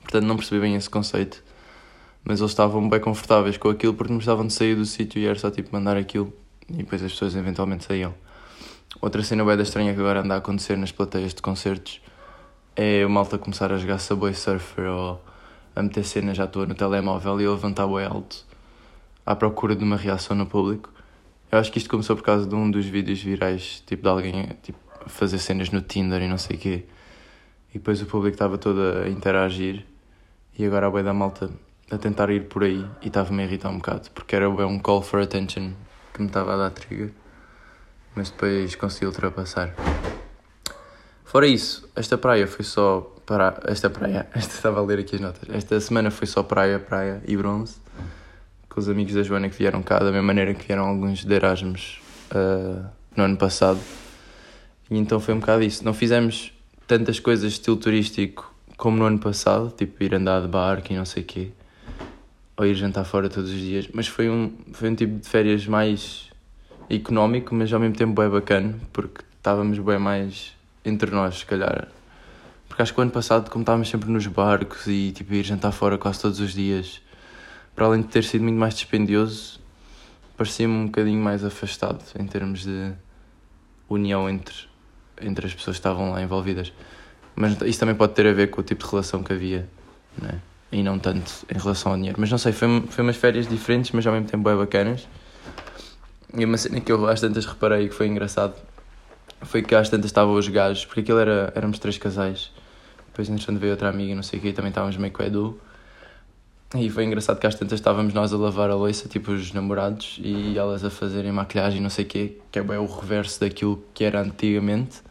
Portanto, 0.02 0.26
não 0.26 0.36
percebi 0.36 0.62
bem 0.62 0.76
esse 0.76 0.90
conceito 0.90 1.44
mas 2.28 2.42
eles 2.42 2.52
estavam 2.52 2.90
bem 2.90 3.00
confortáveis 3.00 3.56
com 3.56 3.70
aquilo 3.70 3.94
porque 3.94 4.12
não 4.12 4.20
estavam 4.20 4.46
de 4.46 4.52
sair 4.52 4.76
do 4.76 4.86
sítio 4.86 5.18
e 5.18 5.26
era 5.26 5.40
só 5.40 5.50
tipo 5.50 5.70
mandar 5.72 5.96
aquilo 5.96 6.34
e 6.70 6.74
depois 6.74 7.02
as 7.02 7.14
pessoas 7.14 7.34
eventualmente 7.38 7.86
saíam. 7.86 8.14
Outra 9.00 9.24
cena 9.24 9.46
bem 9.46 9.62
estranha 9.62 9.94
que 9.94 10.00
agora 10.02 10.20
anda 10.20 10.34
a 10.34 10.38
acontecer 10.40 10.78
nas 10.78 10.92
plateias 10.92 11.34
de 11.34 11.42
concertos 11.42 12.02
é 12.76 13.06
o 13.06 13.10
malta 13.10 13.38
começar 13.38 13.72
a 13.72 13.78
jogar 13.78 13.98
Subway 14.00 14.34
Surfer 14.34 14.90
ou 14.90 15.24
a 15.74 15.82
meter 15.82 16.04
cenas 16.04 16.38
à 16.38 16.46
toa 16.48 16.66
no 16.66 16.76
telemóvel 16.76 17.40
e 17.40 17.46
eu 17.46 17.54
levantar 17.54 17.86
o 17.86 17.98
alto 17.98 18.46
à 19.26 19.34
procura 19.34 19.74
de 19.74 19.86
uma 19.86 19.96
reação 19.96 20.36
no 20.36 20.46
público. 20.46 20.92
Eu 21.50 21.60
acho 21.60 21.72
que 21.72 21.78
isto 21.78 21.90
começou 21.90 22.18
por 22.18 22.24
causa 22.24 22.46
de 22.46 22.54
um 22.54 22.70
dos 22.70 22.86
vídeos 22.88 23.22
virais, 23.22 23.82
tipo 23.88 24.04
de 24.04 24.10
alguém 24.10 24.50
tipo, 24.62 24.78
fazer 25.06 25.38
cenas 25.40 25.70
no 25.70 25.80
Tinder 25.80 26.22
e 26.22 26.28
não 26.28 26.38
sei 26.38 26.58
o 26.58 26.60
quê. 26.60 26.86
E 27.78 27.80
depois 27.80 28.02
o 28.02 28.08
público 28.08 28.34
estava 28.34 28.58
todo 28.58 28.82
a 29.06 29.08
interagir 29.08 29.86
e 30.58 30.66
agora 30.66 30.88
a 30.88 30.90
boia 30.90 31.04
da 31.04 31.14
malta 31.14 31.48
a 31.92 31.98
tentar 32.00 32.28
ir 32.32 32.46
por 32.46 32.64
aí 32.64 32.84
e 33.04 33.08
estava-me 33.08 33.44
a 33.44 33.46
irritar 33.46 33.70
um 33.70 33.78
bocado, 33.78 34.10
porque 34.16 34.36
era 34.36 34.50
um 34.50 34.80
call 34.80 35.04
for 35.04 35.22
attention 35.22 35.74
que 36.12 36.20
me 36.20 36.28
estava 36.28 36.56
a 36.56 36.58
dar 36.58 36.72
trigger, 36.72 37.12
mas 38.16 38.32
depois 38.32 38.74
consegui 38.74 39.06
ultrapassar. 39.06 39.76
Fora 41.24 41.46
isso, 41.46 41.88
esta 41.96 42.18
praia 42.18 42.48
foi 42.48 42.66
só 42.66 43.02
para 43.28 43.62
esta 43.68 43.92
praia, 43.92 44.28
esta 44.34 44.56
estava 44.56 44.80
a 44.80 44.84
ler 44.84 44.98
aqui 44.98 45.14
as 45.14 45.22
notas. 45.22 45.48
Esta 45.48 45.80
semana 45.80 46.10
foi 46.10 46.26
só 46.26 46.42
praia, 46.42 46.80
praia 46.80 47.22
e 47.28 47.38
bronze, 47.38 47.76
com 48.68 48.80
os 48.80 48.90
amigos 48.90 49.14
da 49.14 49.22
Joana 49.22 49.50
que 49.50 49.56
vieram 49.56 49.84
cá, 49.84 50.00
da 50.00 50.06
mesma 50.06 50.24
maneira 50.24 50.52
que 50.56 50.66
vieram 50.66 50.88
alguns 50.88 51.24
de 51.24 51.32
Erasmus 51.32 52.02
uh, 52.32 52.90
no 53.16 53.26
ano 53.26 53.38
passado. 53.38 53.80
E 54.90 54.98
então 54.98 55.20
foi 55.20 55.36
um 55.36 55.40
bocado 55.40 55.62
isso. 55.62 55.86
Não 55.86 55.94
fizemos 55.94 56.57
tantas 56.88 57.20
coisas 57.20 57.52
de 57.52 57.60
estilo 57.60 57.78
turístico 57.78 58.54
como 58.78 58.98
no 58.98 59.06
ano 59.06 59.20
passado, 59.20 59.72
tipo 59.76 60.04
ir 60.04 60.16
andar 60.16 60.42
de 60.42 60.48
barco 60.48 60.92
e 60.92 60.96
não 60.96 61.06
sei 61.06 61.24
o 61.24 61.26
quê 61.26 61.52
ou 62.58 62.66
ir 62.66 62.74
jantar 62.74 63.06
fora 63.06 63.30
todos 63.30 63.52
os 63.52 63.60
dias, 63.60 63.88
mas 63.94 64.08
foi 64.08 64.30
um, 64.30 64.52
foi 64.74 64.90
um 64.90 64.96
tipo 64.96 65.20
de 65.20 65.30
férias 65.30 65.68
mais 65.68 66.32
económico, 66.90 67.54
mas 67.54 67.72
ao 67.72 67.80
mesmo 67.80 67.96
tempo 67.96 68.20
bem 68.20 68.30
bacana, 68.30 68.76
porque 68.92 69.24
estávamos 69.38 69.78
bem 69.78 70.00
mais 70.00 70.54
entre 70.84 71.12
nós, 71.12 71.40
se 71.40 71.46
calhar. 71.46 71.88
Porque 72.68 72.82
acho 72.82 72.94
que 72.94 73.00
o 73.00 73.04
ano 73.04 73.12
passado, 73.12 73.52
como 73.52 73.62
estávamos 73.62 73.88
sempre 73.88 74.10
nos 74.10 74.26
barcos 74.26 74.88
e 74.88 75.12
tipo, 75.12 75.36
ir 75.36 75.44
jantar 75.44 75.72
fora 75.72 76.00
quase 76.00 76.20
todos 76.20 76.40
os 76.40 76.52
dias, 76.54 77.00
para 77.76 77.86
além 77.86 78.02
de 78.02 78.08
ter 78.08 78.24
sido 78.24 78.42
muito 78.42 78.58
mais 78.58 78.74
dispendioso, 78.74 79.60
parecia-me 80.36 80.74
um 80.74 80.86
bocadinho 80.88 81.22
mais 81.22 81.46
afastado 81.46 82.04
em 82.20 82.26
termos 82.26 82.64
de 82.64 82.92
união 83.88 84.28
entre, 84.28 84.67
entre 85.22 85.48
as 85.48 85.54
pessoas 85.54 85.78
que 85.78 85.80
estavam 85.80 86.12
lá 86.12 86.22
envolvidas. 86.22 86.72
Mas 87.36 87.60
isso 87.62 87.80
também 87.80 87.96
pode 87.96 88.14
ter 88.14 88.28
a 88.28 88.34
ver 88.34 88.48
com 88.48 88.62
o 88.62 88.64
tipo 88.64 88.84
de 88.84 88.90
relação 88.90 89.24
que 89.24 89.34
havia, 89.34 89.68
não 90.22 90.30
é? 90.30 90.36
e 90.72 90.84
não 90.84 91.00
tanto 91.00 91.46
em 91.54 91.58
relação 91.58 91.92
ao 91.92 91.98
dinheiro. 91.98 92.20
Mas 92.20 92.30
não 92.30 92.38
sei, 92.38 92.52
foi, 92.52 92.84
foi 92.90 93.04
umas 93.04 93.16
férias 93.16 93.48
diferentes, 93.48 93.92
mas 93.92 94.06
ao 94.06 94.14
mesmo 94.14 94.28
tempo 94.28 94.44
bem 94.44 94.58
bacanas. 94.58 95.08
E 96.34 96.44
uma 96.44 96.58
cena 96.58 96.82
que 96.82 96.92
eu 96.92 97.08
às 97.08 97.22
tantas 97.22 97.46
reparei 97.46 97.88
que 97.88 97.96
foi 97.96 98.08
engraçado 98.08 98.56
foi 99.42 99.62
que 99.62 99.76
às 99.76 99.90
tantas 99.90 100.08
estavam 100.08 100.34
os 100.34 100.48
gajos, 100.48 100.86
porque 100.86 101.02
aquilo 101.02 101.20
era, 101.20 101.54
éramos 101.56 101.80
três 101.80 101.98
casais. 101.98 102.52
Depois, 103.08 103.30
entretanto, 103.30 103.60
veio 103.60 103.72
outra 103.72 103.90
amiga, 103.90 104.14
não 104.16 104.24
sei 104.24 104.40
o 104.40 104.42
que, 104.42 104.50
e 104.50 104.54
também 104.54 104.70
estávamos 104.70 104.98
meio 104.98 105.14
com 105.14 105.24
Edu. 105.24 105.60
E 106.76 106.90
foi 106.90 107.06
engraçado 107.06 107.40
que 107.40 107.48
às 107.48 107.56
tantas 107.56 107.80
estávamos 107.80 108.14
nós 108.14 108.34
a 108.34 108.38
lavar 108.38 108.70
a 108.70 108.76
louça, 108.76 109.08
tipo 109.08 109.32
os 109.32 109.54
namorados, 109.54 110.20
e 110.22 110.58
elas 110.58 110.84
a 110.84 110.90
fazerem 110.90 111.32
maquilhagem, 111.32 111.80
não 111.80 111.90
sei 111.90 112.04
o 112.04 112.08
quê, 112.08 112.38
que 112.52 112.60
é 112.60 112.64
bem 112.64 112.78
o 112.78 112.86
reverso 112.86 113.40
daquilo 113.40 113.82
que 113.94 114.04
era 114.04 114.22
antigamente, 114.22 115.02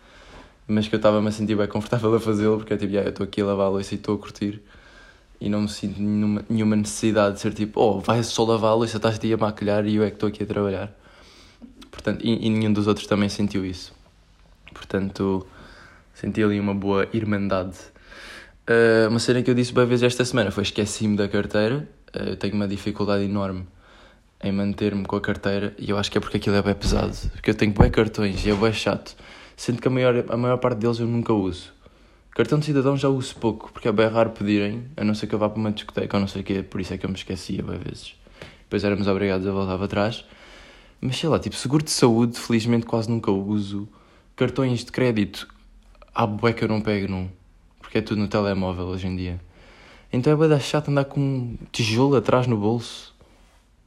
mas 0.69 0.89
que 0.89 0.95
eu 0.95 0.99
estava-me 0.99 1.29
a 1.29 1.33
sentir 1.33 1.57
bem 1.57 1.69
confortável 1.69 2.15
a 2.15 2.21
fazê-lo, 2.21 2.59
porque 2.59 2.75
é 2.75 2.77
tipo, 2.77 2.93
yeah, 2.93 3.09
eu 3.09 3.11
estou 3.11 3.25
aqui 3.25 3.41
a 3.41 3.47
lavar 3.47 3.67
a 3.67 3.71
louça 3.71 3.95
e 3.95 3.97
estou 3.97 4.17
a 4.17 4.19
curtir 4.19 4.63
e 5.41 5.49
não 5.49 5.63
me 5.63 5.69
sinto 5.69 6.01
nenhuma, 6.01 6.45
nenhuma 6.49 6.77
necessidade 6.77 7.35
de 7.35 7.41
ser 7.41 7.53
tipo, 7.53 7.81
oh, 7.81 8.01
vai 8.01 8.23
só 8.23 8.45
lavar 8.45 8.73
a 8.73 8.75
louça, 8.75 8.97
estás 8.97 9.19
a 9.19 9.37
maquilhar 9.37 9.87
e 9.87 9.97
eu 9.97 10.03
é 10.03 10.09
que 10.09 10.17
estou 10.17 10.29
aqui 10.29 10.43
a 10.43 10.47
trabalhar. 10.47 10.93
Portanto, 11.91 12.25
e, 12.25 12.47
e, 12.47 12.51
nenhum 12.51 12.73
dos 12.73 12.87
outros 12.87 13.07
também 13.07 13.29
sentiu 13.29 13.65
isso. 13.65 13.93
Portanto, 14.73 15.47
senti 16.15 16.43
ali 16.43 16.61
uma 16.61 16.75
boa 16.75 17.09
irmandade. 17.13 17.77
Uh, 18.69 19.09
uma 19.09 19.19
cena 19.19 19.43
que 19.43 19.51
eu 19.51 19.55
disse 19.55 19.73
bem 19.73 19.87
vezes 19.87 20.03
esta 20.03 20.25
semana 20.25 20.51
foi 20.51 20.63
esqueci-me 20.63 21.17
da 21.17 21.29
carteira. 21.29 21.89
Uh, 22.15 22.31
eu 22.31 22.37
tenho 22.37 22.55
uma 22.55 22.69
dificuldade 22.69 23.25
enorme 23.25 23.67
em 24.43 24.53
manter-me 24.53 25.05
com 25.05 25.17
a 25.17 25.21
carteira 25.21 25.75
e 25.79 25.91
eu 25.91 25.99
acho 25.99 26.11
que 26.11 26.19
é 26.19 26.21
porque 26.21 26.37
aquilo 26.37 26.57
é 26.57 26.63
bem 26.63 26.75
pesado. 26.75 27.17
Porque 27.33 27.51
eu 27.51 27.55
tenho 27.55 27.73
bem 27.73 27.91
cartões 27.91 28.45
e 28.45 28.51
é 28.51 28.55
bem 28.55 28.73
chato. 28.73 29.17
Sendo 29.57 29.81
que 29.81 29.88
a 29.88 29.90
maior, 29.90 30.25
a 30.29 30.37
maior 30.37 30.59
parte 30.59 30.79
deles 30.79 30.99
eu 30.99 31.07
nunca 31.07 31.33
uso. 31.33 31.73
Cartão 32.31 32.59
de 32.59 32.66
cidadão 32.66 32.97
já 32.97 33.09
uso 33.09 33.35
pouco, 33.37 33.73
porque 33.73 33.88
é 33.88 33.92
bem 33.92 34.07
raro 34.09 34.29
pedirem, 34.29 34.85
a 34.95 35.03
não 35.03 35.14
ser 35.14 35.27
que 35.27 35.35
eu 35.35 35.38
vá 35.38 35.49
para 35.49 35.59
uma 35.59 35.73
discoteca 35.73 36.19
ou 36.19 36.21
não 36.21 36.29
sei 36.29 36.42
o 36.42 36.45
quê, 36.45 36.62
por 36.62 36.83
isso 36.83 36.92
é 36.92 36.99
que 36.99 37.07
eu 37.07 37.11
me 37.11 37.16
esquecia 37.16 37.64
às 37.66 37.83
vezes. 37.83 38.14
Depois 38.64 38.85
éramos 38.85 39.07
obrigados 39.07 39.47
a 39.47 39.51
voltar 39.51 39.79
para 39.79 39.88
trás. 39.88 40.23
Mas 41.01 41.16
sei 41.16 41.31
lá, 41.31 41.38
tipo, 41.38 41.57
seguro 41.57 41.83
de 41.83 41.90
saúde, 41.90 42.38
felizmente 42.38 42.85
quase 42.85 43.09
nunca 43.09 43.31
uso. 43.31 43.88
Cartões 44.37 44.85
de 44.85 44.92
crédito, 44.92 45.49
há 46.14 46.27
bué 46.27 46.53
que 46.53 46.62
eu 46.62 46.69
não 46.69 46.83
pego 46.83 47.11
num, 47.11 47.31
porque 47.81 47.99
é 47.99 48.03
tudo 48.03 48.21
no 48.21 48.29
telemóvel 48.29 48.85
hoje 48.85 49.07
em 49.07 49.16
dia. 49.16 49.40
Então 50.12 50.31
é 50.31 50.37
bué 50.37 50.47
da 50.47 50.61
chato 50.61 50.90
andar 50.90 51.07
com 51.07 51.19
um 51.19 51.59
tijolo 51.73 52.16
atrás 52.16 52.47
no 52.47 52.59
bolso. 52.59 53.16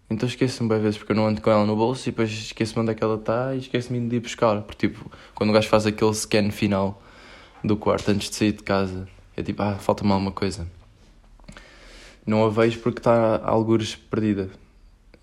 Então 0.09 0.27
esqueço-me 0.27 0.67
bem 0.67 0.79
vezes 0.79 0.97
porque 0.97 1.11
eu 1.11 1.15
não 1.15 1.27
ando 1.27 1.39
com 1.39 1.51
ela 1.51 1.65
no 1.65 1.75
bolso 1.75 2.09
e 2.09 2.11
depois 2.11 2.31
esqueço-me 2.31 2.81
onde 2.81 2.91
é 2.91 2.95
que 2.95 3.03
ela 3.03 3.15
está 3.15 3.53
e 3.53 3.59
esqueço-me 3.59 4.07
de 4.07 4.15
ir 4.15 4.19
buscar. 4.19 4.61
Porque 4.61 4.87
tipo, 4.87 5.11
quando 5.35 5.51
o 5.51 5.53
gajo 5.53 5.67
faz 5.67 5.85
aquele 5.85 6.13
scan 6.13 6.49
final 6.49 7.01
do 7.63 7.77
quarto 7.77 8.09
antes 8.09 8.29
de 8.29 8.35
sair 8.35 8.53
de 8.53 8.63
casa. 8.63 9.07
É 9.35 9.43
tipo, 9.43 9.61
ah, 9.61 9.75
falta-me 9.75 10.11
alguma 10.11 10.31
coisa. 10.31 10.67
Não 12.25 12.43
a 12.43 12.49
vejo 12.49 12.79
porque 12.79 12.99
está 12.99 13.41
algures 13.43 13.95
perdida. 13.95 14.49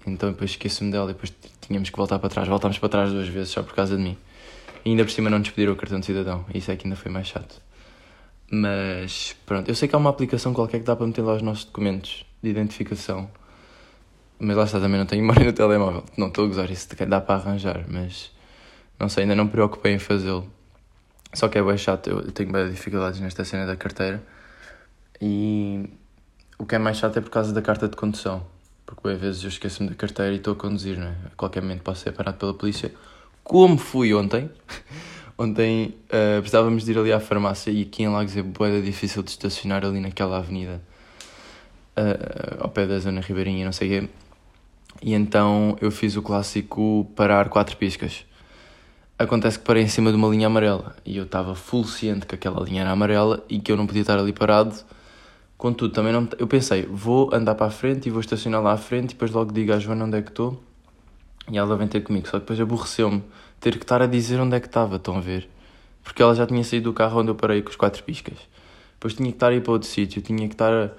Então 0.06 0.30
depois 0.30 0.50
esqueço-me 0.50 0.90
dela 0.92 1.10
e 1.10 1.14
depois 1.14 1.32
tínhamos 1.60 1.90
que 1.90 1.96
voltar 1.96 2.18
para 2.18 2.28
trás. 2.28 2.46
Voltámos 2.48 2.78
para 2.78 2.88
trás 2.88 3.12
duas 3.12 3.28
vezes 3.28 3.50
só 3.50 3.62
por 3.62 3.74
causa 3.74 3.96
de 3.96 4.02
mim. 4.02 4.16
E 4.84 4.90
ainda 4.90 5.04
por 5.04 5.10
cima 5.10 5.28
não 5.28 5.40
nos 5.40 5.50
pediram 5.50 5.72
o 5.72 5.76
cartão 5.76 5.98
de 5.98 6.06
cidadão. 6.06 6.44
Isso 6.54 6.70
é 6.70 6.76
que 6.76 6.86
ainda 6.86 6.96
foi 6.96 7.10
mais 7.10 7.26
chato. 7.26 7.60
Mas 8.48 9.34
pronto, 9.44 9.68
eu 9.68 9.74
sei 9.74 9.88
que 9.88 9.96
há 9.96 9.98
uma 9.98 10.10
aplicação 10.10 10.54
qualquer 10.54 10.78
que 10.78 10.84
dá 10.84 10.94
para 10.94 11.06
meter 11.06 11.22
lá 11.22 11.34
os 11.34 11.42
nossos 11.42 11.64
documentos 11.64 12.24
de 12.40 12.48
identificação. 12.50 13.28
Mas 14.38 14.56
lá 14.56 14.64
está, 14.64 14.80
também 14.80 14.98
não 14.98 15.06
tenho 15.06 15.22
memória 15.24 15.44
no 15.44 15.52
telemóvel. 15.52 16.04
Não 16.16 16.28
estou 16.28 16.44
a 16.44 16.48
gozar, 16.48 16.70
isso 16.70 16.88
dá 17.06 17.20
para 17.20 17.36
arranjar, 17.36 17.84
mas 17.88 18.30
não 18.98 19.08
sei, 19.08 19.24
ainda 19.24 19.34
não 19.34 19.44
me 19.44 19.50
preocupei 19.50 19.92
em 19.94 19.98
fazê-lo. 19.98 20.50
Só 21.32 21.48
que 21.48 21.58
é 21.58 21.62
bem 21.62 21.76
chato, 21.76 22.08
eu 22.08 22.32
tenho 22.32 22.50
bem 22.50 22.70
dificuldades 22.70 23.20
nesta 23.20 23.44
cena 23.44 23.66
da 23.66 23.76
carteira. 23.76 24.22
E 25.20 25.88
o 26.58 26.64
que 26.64 26.74
é 26.74 26.78
mais 26.78 26.96
chato 26.96 27.18
é 27.18 27.20
por 27.20 27.30
causa 27.30 27.52
da 27.52 27.60
carta 27.60 27.88
de 27.88 27.96
condução. 27.96 28.46
Porque 28.86 29.08
às 29.08 29.20
vezes 29.20 29.42
eu 29.42 29.48
esqueço-me 29.48 29.90
da 29.90 29.94
carteira 29.94 30.32
e 30.32 30.36
estou 30.36 30.52
a 30.52 30.56
conduzir, 30.56 30.98
não 30.98 31.08
é? 31.08 31.16
A 31.26 31.36
qualquer 31.36 31.60
momento 31.60 31.82
posso 31.82 32.02
ser 32.02 32.12
parado 32.12 32.38
pela 32.38 32.54
polícia. 32.54 32.92
Como 33.42 33.76
fui 33.76 34.14
ontem. 34.14 34.50
ontem 35.36 35.94
uh, 36.06 36.40
precisávamos 36.40 36.84
de 36.84 36.92
ir 36.92 36.98
ali 36.98 37.12
à 37.12 37.20
farmácia 37.20 37.70
e 37.70 37.82
aqui 37.82 38.04
em 38.04 38.08
Lagos 38.08 38.36
é 38.36 38.42
boeda 38.42 38.80
difícil 38.80 39.22
de 39.22 39.30
estacionar 39.30 39.84
ali 39.84 40.00
naquela 40.00 40.38
avenida. 40.38 40.80
Uh, 41.96 42.62
ao 42.62 42.68
pé 42.68 42.86
da 42.86 42.98
zona 42.98 43.20
ribeirinha, 43.20 43.64
não 43.64 43.72
sei 43.72 43.88
o 43.88 44.00
quê. 44.00 44.08
E 45.02 45.14
então 45.14 45.76
eu 45.80 45.90
fiz 45.90 46.16
o 46.16 46.22
clássico 46.22 47.10
parar 47.14 47.48
quatro 47.48 47.76
piscas. 47.76 48.24
Acontece 49.18 49.58
que 49.58 49.64
parei 49.64 49.82
em 49.82 49.88
cima 49.88 50.10
de 50.10 50.16
uma 50.16 50.28
linha 50.28 50.46
amarela 50.46 50.94
e 51.04 51.16
eu 51.16 51.24
estava 51.24 51.54
full 51.54 51.84
ciente 51.84 52.26
que 52.26 52.34
aquela 52.34 52.62
linha 52.62 52.82
era 52.82 52.90
amarela 52.90 53.42
e 53.48 53.58
que 53.58 53.72
eu 53.72 53.76
não 53.76 53.86
podia 53.86 54.02
estar 54.02 54.18
ali 54.18 54.32
parado. 54.32 54.74
Contudo, 55.56 55.92
também 55.94 56.12
não. 56.12 56.28
Eu 56.38 56.46
pensei, 56.46 56.84
vou 56.84 57.34
andar 57.34 57.54
para 57.54 57.66
a 57.66 57.70
frente 57.70 58.06
e 58.06 58.10
vou 58.10 58.20
estacionar 58.20 58.62
lá 58.62 58.72
à 58.72 58.76
frente 58.76 59.10
e 59.10 59.14
depois 59.14 59.30
logo 59.30 59.52
digo 59.52 59.72
à 59.72 59.78
Joana 59.78 60.04
onde 60.04 60.18
é 60.18 60.22
que 60.22 60.28
estou 60.28 60.62
e 61.50 61.56
ela 61.56 61.76
vem 61.76 61.88
ter 61.88 62.00
comigo. 62.02 62.26
Só 62.26 62.32
que 62.32 62.40
depois 62.40 62.60
aborreceu-me 62.60 63.22
ter 63.60 63.78
que 63.78 63.84
estar 63.84 64.02
a 64.02 64.06
dizer 64.06 64.38
onde 64.40 64.56
é 64.56 64.60
que 64.60 64.66
estava, 64.66 64.96
estão 64.96 65.16
a 65.16 65.20
ver? 65.20 65.48
Porque 66.02 66.22
ela 66.22 66.34
já 66.34 66.46
tinha 66.46 66.62
saído 66.62 66.90
do 66.90 66.94
carro 66.94 67.20
onde 67.20 67.30
eu 67.30 67.34
parei 67.34 67.62
com 67.62 67.70
os 67.70 67.76
quatro 67.76 68.02
piscas. 68.02 68.38
Depois 68.94 69.14
tinha 69.14 69.28
que 69.28 69.36
estar 69.36 69.48
a 69.48 69.54
ir 69.54 69.62
para 69.62 69.72
outro 69.72 69.88
sítio, 69.88 70.22
tinha 70.22 70.46
que 70.46 70.54
estar 70.54 70.72
a, 70.72 70.90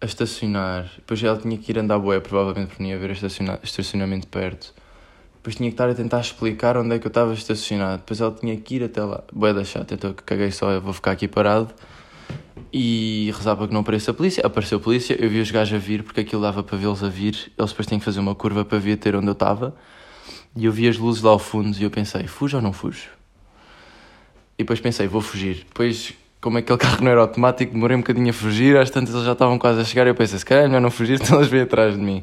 a 0.00 0.06
estacionar. 0.06 0.90
Depois 0.96 1.22
ela 1.22 1.38
tinha 1.38 1.56
que 1.56 1.72
ir 1.72 1.78
andar 1.78 1.98
boé, 1.98 2.20
provavelmente 2.20 2.74
por 2.74 2.82
não 2.82 2.92
haver 2.92 3.10
estacionamento 3.62 4.26
perto. 4.28 4.74
Depois 5.36 5.56
tinha 5.56 5.70
que 5.70 5.74
estar 5.74 5.88
a 5.88 5.94
tentar 5.94 6.20
explicar 6.20 6.76
onde 6.76 6.96
é 6.96 6.98
que 6.98 7.06
eu 7.06 7.08
estava 7.08 7.32
estacionado. 7.32 7.98
Depois 7.98 8.20
ela 8.20 8.32
tinha 8.32 8.56
que 8.56 8.76
ir 8.76 8.84
até 8.84 9.02
lá. 9.02 9.22
Boé 9.32 9.54
da 9.54 9.64
chata, 9.64 9.94
então 9.94 10.12
caguei 10.12 10.50
só, 10.50 10.70
eu 10.72 10.80
vou 10.80 10.92
ficar 10.92 11.12
aqui 11.12 11.28
parado. 11.28 11.72
E 12.72 13.30
rezava 13.36 13.58
para 13.58 13.68
que 13.68 13.72
não 13.72 13.80
apareça 13.80 14.10
a 14.10 14.14
polícia. 14.14 14.44
Apareceu 14.44 14.78
a 14.78 14.80
polícia, 14.80 15.16
eu 15.18 15.30
vi 15.30 15.40
os 15.40 15.50
gajos 15.50 15.74
a 15.74 15.78
vir, 15.78 16.02
porque 16.02 16.20
aquilo 16.20 16.42
dava 16.42 16.62
para 16.62 16.76
vê-los 16.76 17.02
a 17.02 17.08
vir. 17.08 17.52
Eles 17.56 17.70
depois 17.70 17.86
têm 17.86 17.98
que 17.98 18.04
fazer 18.04 18.20
uma 18.20 18.34
curva 18.34 18.64
para 18.64 18.78
vir 18.78 18.98
ter 18.98 19.14
onde 19.14 19.28
eu 19.28 19.32
estava. 19.32 19.74
E 20.56 20.64
eu 20.64 20.72
vi 20.72 20.88
as 20.88 20.98
luzes 20.98 21.22
lá 21.22 21.30
ao 21.30 21.38
fundo 21.38 21.76
e 21.78 21.82
eu 21.84 21.90
pensei, 21.90 22.26
fujo 22.26 22.56
ou 22.56 22.62
não 22.62 22.72
fujo? 22.72 23.08
E 24.58 24.64
depois 24.64 24.80
pensei, 24.80 25.06
vou 25.06 25.20
fugir. 25.20 25.64
Depois, 25.68 26.14
como 26.46 26.58
aquele 26.58 26.78
carro 26.78 27.02
não 27.02 27.10
era 27.10 27.22
automático, 27.22 27.72
demorei 27.72 27.96
um 27.96 28.00
bocadinho 28.00 28.30
a 28.30 28.32
fugir. 28.32 28.76
Às 28.76 28.88
tantas 28.88 29.12
eles 29.12 29.26
já 29.26 29.32
estavam 29.32 29.58
quase 29.58 29.80
a 29.80 29.84
chegar. 29.84 30.06
E 30.06 30.10
eu 30.10 30.14
pensei, 30.14 30.38
se 30.38 30.44
calhar 30.44 30.62
é 30.62 30.68
melhor 30.68 30.80
não 30.80 30.92
fugir, 30.92 31.18
então 31.20 31.38
eles 31.38 31.48
vêm 31.48 31.62
atrás 31.62 31.96
de 31.96 32.00
mim. 32.00 32.22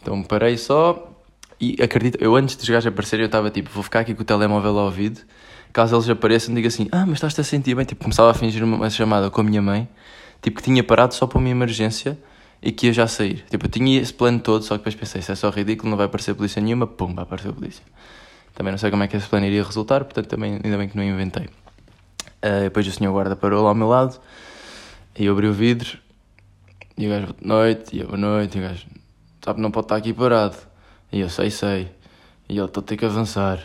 Então 0.00 0.22
parei 0.22 0.56
só, 0.56 1.12
e 1.60 1.76
acredito, 1.78 2.16
eu 2.22 2.34
antes 2.34 2.56
dos 2.56 2.66
gajos 2.66 2.86
aparecerem, 2.86 3.24
eu 3.24 3.26
estava 3.26 3.50
tipo, 3.50 3.68
vou 3.68 3.82
ficar 3.82 4.00
aqui 4.00 4.14
com 4.14 4.22
o 4.22 4.24
telemóvel 4.24 4.78
ao 4.78 4.86
ouvido. 4.86 5.20
Caso 5.74 5.94
eles 5.94 6.08
apareçam, 6.08 6.54
digo 6.54 6.66
assim, 6.66 6.88
ah, 6.90 7.04
mas 7.04 7.16
estás-te 7.16 7.42
a 7.42 7.44
sentir 7.44 7.74
bem. 7.74 7.84
Tipo, 7.84 8.02
começava 8.02 8.30
a 8.30 8.34
fingir 8.34 8.64
uma 8.64 8.88
chamada 8.88 9.28
com 9.28 9.42
a 9.42 9.44
minha 9.44 9.60
mãe, 9.60 9.86
tipo, 10.40 10.56
que 10.56 10.62
tinha 10.62 10.82
parado 10.82 11.12
só 11.12 11.26
para 11.26 11.38
uma 11.38 11.50
emergência 11.50 12.16
e 12.62 12.72
que 12.72 12.86
ia 12.86 12.94
já 12.94 13.06
sair. 13.06 13.44
Tipo, 13.50 13.66
eu 13.66 13.70
tinha 13.70 14.00
esse 14.00 14.14
plano 14.14 14.40
todo, 14.40 14.64
só 14.64 14.78
que 14.78 14.78
depois 14.78 14.94
pensei, 14.94 15.20
isso 15.20 15.32
é 15.32 15.34
só 15.34 15.50
ridículo, 15.50 15.90
não 15.90 15.98
vai 15.98 16.06
aparecer 16.06 16.34
polícia 16.34 16.62
nenhuma, 16.62 16.86
pum, 16.86 17.14
vai 17.14 17.24
aparecer 17.24 17.52
polícia. 17.52 17.84
Também 18.54 18.70
não 18.70 18.78
sei 18.78 18.90
como 18.90 19.02
é 19.02 19.06
que 19.06 19.18
esse 19.18 19.28
plano 19.28 19.44
iria 19.44 19.62
resultar, 19.62 20.02
portanto, 20.04 20.28
também, 20.28 20.58
ainda 20.64 20.78
bem 20.78 20.88
que 20.88 20.96
não 20.96 21.04
inventei. 21.04 21.46
Uh, 22.42 22.62
depois 22.62 22.86
o 22.86 22.92
senhor 22.92 23.12
guarda 23.12 23.36
parou 23.36 23.62
lá 23.62 23.68
ao 23.68 23.74
meu 23.74 23.88
lado 23.88 24.18
e 25.18 25.26
eu 25.26 25.32
abri 25.34 25.46
o 25.46 25.52
vidro 25.52 25.98
e 27.00 27.06
o 27.06 27.10
gajo, 27.10 27.28
boa 27.28 27.36
noite, 27.42 27.96
e 27.96 28.00
eu, 28.00 28.06
boa 28.08 28.18
noite, 28.18 28.58
e 28.58 28.60
o 28.60 28.62
gajo, 28.62 28.86
sabe, 29.42 29.58
não 29.58 29.70
pode 29.70 29.86
estar 29.86 29.96
aqui 29.96 30.12
parado. 30.12 30.56
E 31.10 31.20
eu, 31.20 31.30
sei, 31.30 31.50
sei. 31.50 31.90
E 32.46 32.58
ele, 32.58 32.66
estou 32.66 32.82
a 32.82 32.84
ter 32.84 32.98
que 32.98 33.06
avançar. 33.06 33.58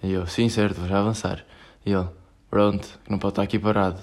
E 0.00 0.12
eu, 0.12 0.24
sim, 0.28 0.48
certo, 0.48 0.76
vou 0.76 0.88
já 0.88 1.00
avançar. 1.00 1.44
E 1.84 1.92
ele, 1.92 2.06
pronto, 2.48 2.88
não 3.08 3.18
pode 3.18 3.32
estar 3.32 3.42
aqui 3.42 3.58
parado. 3.58 3.98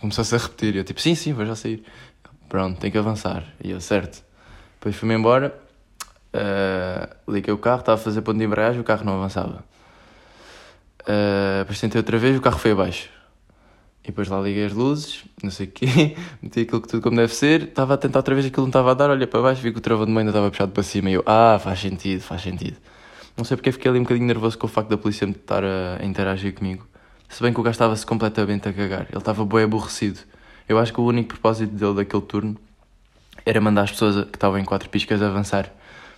Começou-se 0.00 0.34
a 0.34 0.38
repetir, 0.38 0.74
e 0.74 0.78
eu, 0.78 0.84
tipo, 0.84 1.00
sim, 1.00 1.14
sim, 1.14 1.32
vou 1.32 1.46
já 1.46 1.54
sair. 1.54 1.84
Pronto, 2.48 2.80
tem 2.80 2.90
que 2.90 2.98
avançar. 2.98 3.44
E 3.62 3.70
eu, 3.70 3.80
certo. 3.80 4.24
Depois 4.74 4.96
fui-me 4.96 5.14
embora, 5.14 5.56
uh, 6.34 7.32
liguei 7.32 7.54
o 7.54 7.58
carro, 7.58 7.82
estava 7.82 8.00
a 8.00 8.02
fazer 8.02 8.20
ponto 8.22 8.36
de 8.36 8.44
embreagem, 8.44 8.80
o 8.80 8.84
carro 8.84 9.04
não 9.04 9.14
avançava. 9.14 9.64
Uh, 11.02 11.60
depois 11.60 11.80
tentei 11.80 12.00
outra 12.00 12.18
vez, 12.18 12.36
o 12.36 12.40
carro 12.40 12.58
foi 12.58 12.72
abaixo. 12.72 13.08
E 14.04 14.08
depois 14.08 14.28
lá 14.28 14.40
liguei 14.40 14.64
as 14.64 14.72
luzes, 14.72 15.24
não 15.42 15.50
sei 15.50 15.66
o 15.66 15.70
quê, 15.70 16.16
meti 16.42 16.60
aquilo 16.60 16.80
que 16.80 16.88
tudo 16.88 17.02
como 17.02 17.16
deve 17.16 17.32
ser, 17.32 17.62
estava 17.62 17.94
a 17.94 17.96
tentar 17.96 18.18
outra 18.18 18.34
vez 18.34 18.46
aquilo 18.46 18.62
não 18.62 18.70
estava 18.70 18.90
a 18.90 18.94
dar, 18.94 19.10
olha 19.10 19.28
para 19.28 19.40
baixo, 19.40 19.62
vi 19.62 19.70
que 19.70 19.78
o 19.78 19.80
travão 19.80 20.06
de 20.06 20.10
mãe 20.10 20.22
ainda 20.22 20.30
estava 20.30 20.50
puxado 20.50 20.72
para 20.72 20.82
cima 20.82 21.08
e 21.08 21.14
eu, 21.14 21.22
ah, 21.24 21.58
faz 21.62 21.78
sentido, 21.78 22.20
faz 22.20 22.42
sentido. 22.42 22.76
Não 23.36 23.44
sei 23.44 23.56
porque 23.56 23.70
fiquei 23.70 23.88
ali 23.88 24.00
um 24.00 24.02
bocadinho 24.02 24.26
nervoso 24.26 24.58
com 24.58 24.66
o 24.66 24.68
facto 24.68 24.88
da 24.88 24.98
polícia 24.98 25.24
me 25.26 25.32
estar 25.34 25.62
a, 25.64 26.04
interagir 26.04 26.52
comigo. 26.52 26.86
Se 27.28 27.42
bem 27.42 27.52
que 27.52 27.60
o 27.60 27.62
gajo 27.62 27.74
estava-se 27.74 28.04
completamente 28.04 28.68
a 28.68 28.72
cagar, 28.72 29.06
ele 29.08 29.18
estava 29.18 29.44
bem 29.46 29.62
aborrecido. 29.62 30.18
Eu 30.68 30.78
acho 30.78 30.92
que 30.92 31.00
o 31.00 31.04
único 31.04 31.28
propósito 31.28 31.72
dele 31.72 31.94
daquele 31.94 32.22
turno 32.22 32.56
era 33.46 33.60
mandar 33.60 33.82
as 33.82 33.92
pessoas 33.92 34.24
que 34.26 34.36
estavam 34.36 34.58
em 34.58 34.64
quatro 34.64 34.88
piscas 34.88 35.22
avançar, 35.22 35.72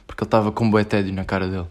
porque 0.06 0.24
ele 0.24 0.28
estava 0.28 0.50
com 0.50 0.64
um 0.64 0.70
bué 0.70 0.84
tédio 0.84 1.12
na 1.12 1.24
cara 1.24 1.48
dele. 1.48 1.66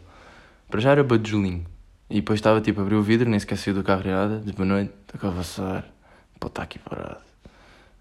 Para 0.70 0.80
já 0.80 0.92
era 0.92 1.04
badulinho. 1.04 1.66
E 2.10 2.16
depois 2.16 2.38
estava 2.38 2.62
tipo 2.62 2.80
a 2.80 2.84
abrir 2.84 2.96
o 2.96 3.02
vidro, 3.02 3.28
nem 3.28 3.38
esqueci 3.38 3.74
do 3.74 3.84
carro 3.84 4.04
nada, 4.06 4.40
de 4.40 4.54
boa 4.54 4.66
noite, 4.66 4.92
estou 5.08 5.30
a 5.30 5.34
avançar 5.34 5.93
pô, 6.44 6.48
está 6.48 6.64
aqui 6.64 6.78
parado. 6.78 7.24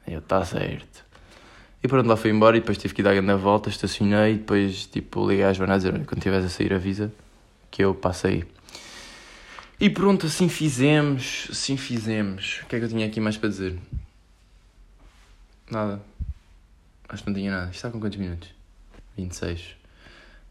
E 0.06 0.12
eu, 0.12 0.18
está 0.18 0.44
certo. 0.44 1.04
E 1.82 1.86
pronto, 1.86 2.08
lá 2.08 2.16
fui 2.16 2.30
embora 2.30 2.56
e 2.56 2.60
depois 2.60 2.76
tive 2.76 2.92
que 2.92 3.00
ir 3.00 3.04
dar 3.04 3.16
a 3.16 3.36
volta, 3.36 3.68
estacionei 3.68 4.34
e 4.34 4.38
depois 4.38 4.86
tipo 4.86 5.28
liguei 5.28 5.44
à 5.44 5.52
Joana 5.52 5.74
a 5.74 5.76
dizer, 5.76 5.92
quando 5.92 6.18
estiveres 6.18 6.46
a 6.46 6.48
sair 6.48 6.72
avisa 6.72 7.12
que 7.70 7.84
eu 7.84 7.94
passei. 7.94 8.44
E 9.80 9.88
pronto, 9.88 10.26
assim 10.26 10.48
fizemos, 10.48 11.48
assim 11.50 11.76
fizemos. 11.76 12.60
O 12.62 12.66
que 12.66 12.76
é 12.76 12.78
que 12.78 12.84
eu 12.84 12.88
tinha 12.88 13.06
aqui 13.06 13.20
mais 13.20 13.36
para 13.36 13.48
dizer? 13.48 13.78
Nada. 15.70 16.00
Acho 17.08 17.22
que 17.22 17.30
não 17.30 17.36
tinha 17.36 17.50
nada. 17.50 17.66
Isto 17.66 17.76
está 17.76 17.90
com 17.90 18.00
quantos 18.00 18.18
minutos? 18.18 18.48
26. 19.16 19.76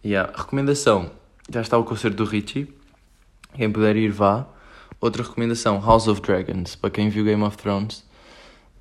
E 0.03 0.09
yeah. 0.09 0.33
a 0.33 0.37
recomendação, 0.37 1.11
já 1.49 1.61
está 1.61 1.77
o 1.77 1.83
concerto 1.83 2.17
do 2.17 2.25
Richie. 2.25 2.73
Quem 3.55 3.71
puder 3.71 3.95
ir, 3.95 4.11
vá. 4.11 4.47
Outra 5.01 5.23
recomendação, 5.23 5.79
House 5.79 6.07
of 6.07 6.21
Dragons. 6.21 6.75
Para 6.75 6.91
quem 6.91 7.09
viu 7.09 7.25
Game 7.25 7.41
of 7.41 7.57
Thrones, 7.57 8.05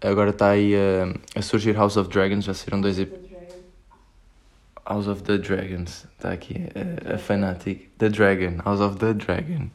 agora 0.02 0.28
está 0.28 0.50
aí 0.50 0.74
a, 0.74 1.38
a 1.38 1.40
surgir 1.40 1.74
House 1.74 1.96
of 1.96 2.11
Dragons. 2.11 2.44
Já 2.44 2.52
saíram 2.52 2.78
dois 2.78 2.98
House 4.87 5.06
of 5.06 5.22
the 5.22 5.38
Dragons. 5.38 6.06
Está 6.14 6.33
aqui 6.33 6.56
a, 6.74 7.14
a 7.14 7.18
Fanatic. 7.18 7.88
The 7.96 8.11
Dragon. 8.11 8.59
House 8.62 8.80
of 8.80 8.98
the 8.98 9.14
Dragon. 9.14 9.70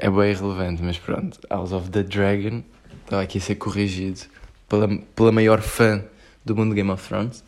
É 0.00 0.10
bem 0.10 0.32
irrelevante, 0.32 0.82
mas 0.82 0.98
pronto. 0.98 1.38
House 1.48 1.70
of 1.70 1.88
the 1.90 2.02
Dragon. 2.02 2.64
Estava 3.04 3.22
aqui 3.22 3.38
a 3.38 3.40
ser 3.40 3.54
corrigido 3.54 4.22
pela, 4.68 4.88
pela 5.14 5.30
maior 5.30 5.60
fã 5.60 6.02
do 6.44 6.56
mundo 6.56 6.74
Game 6.74 6.90
of 6.90 7.06
Thrones. 7.06 7.44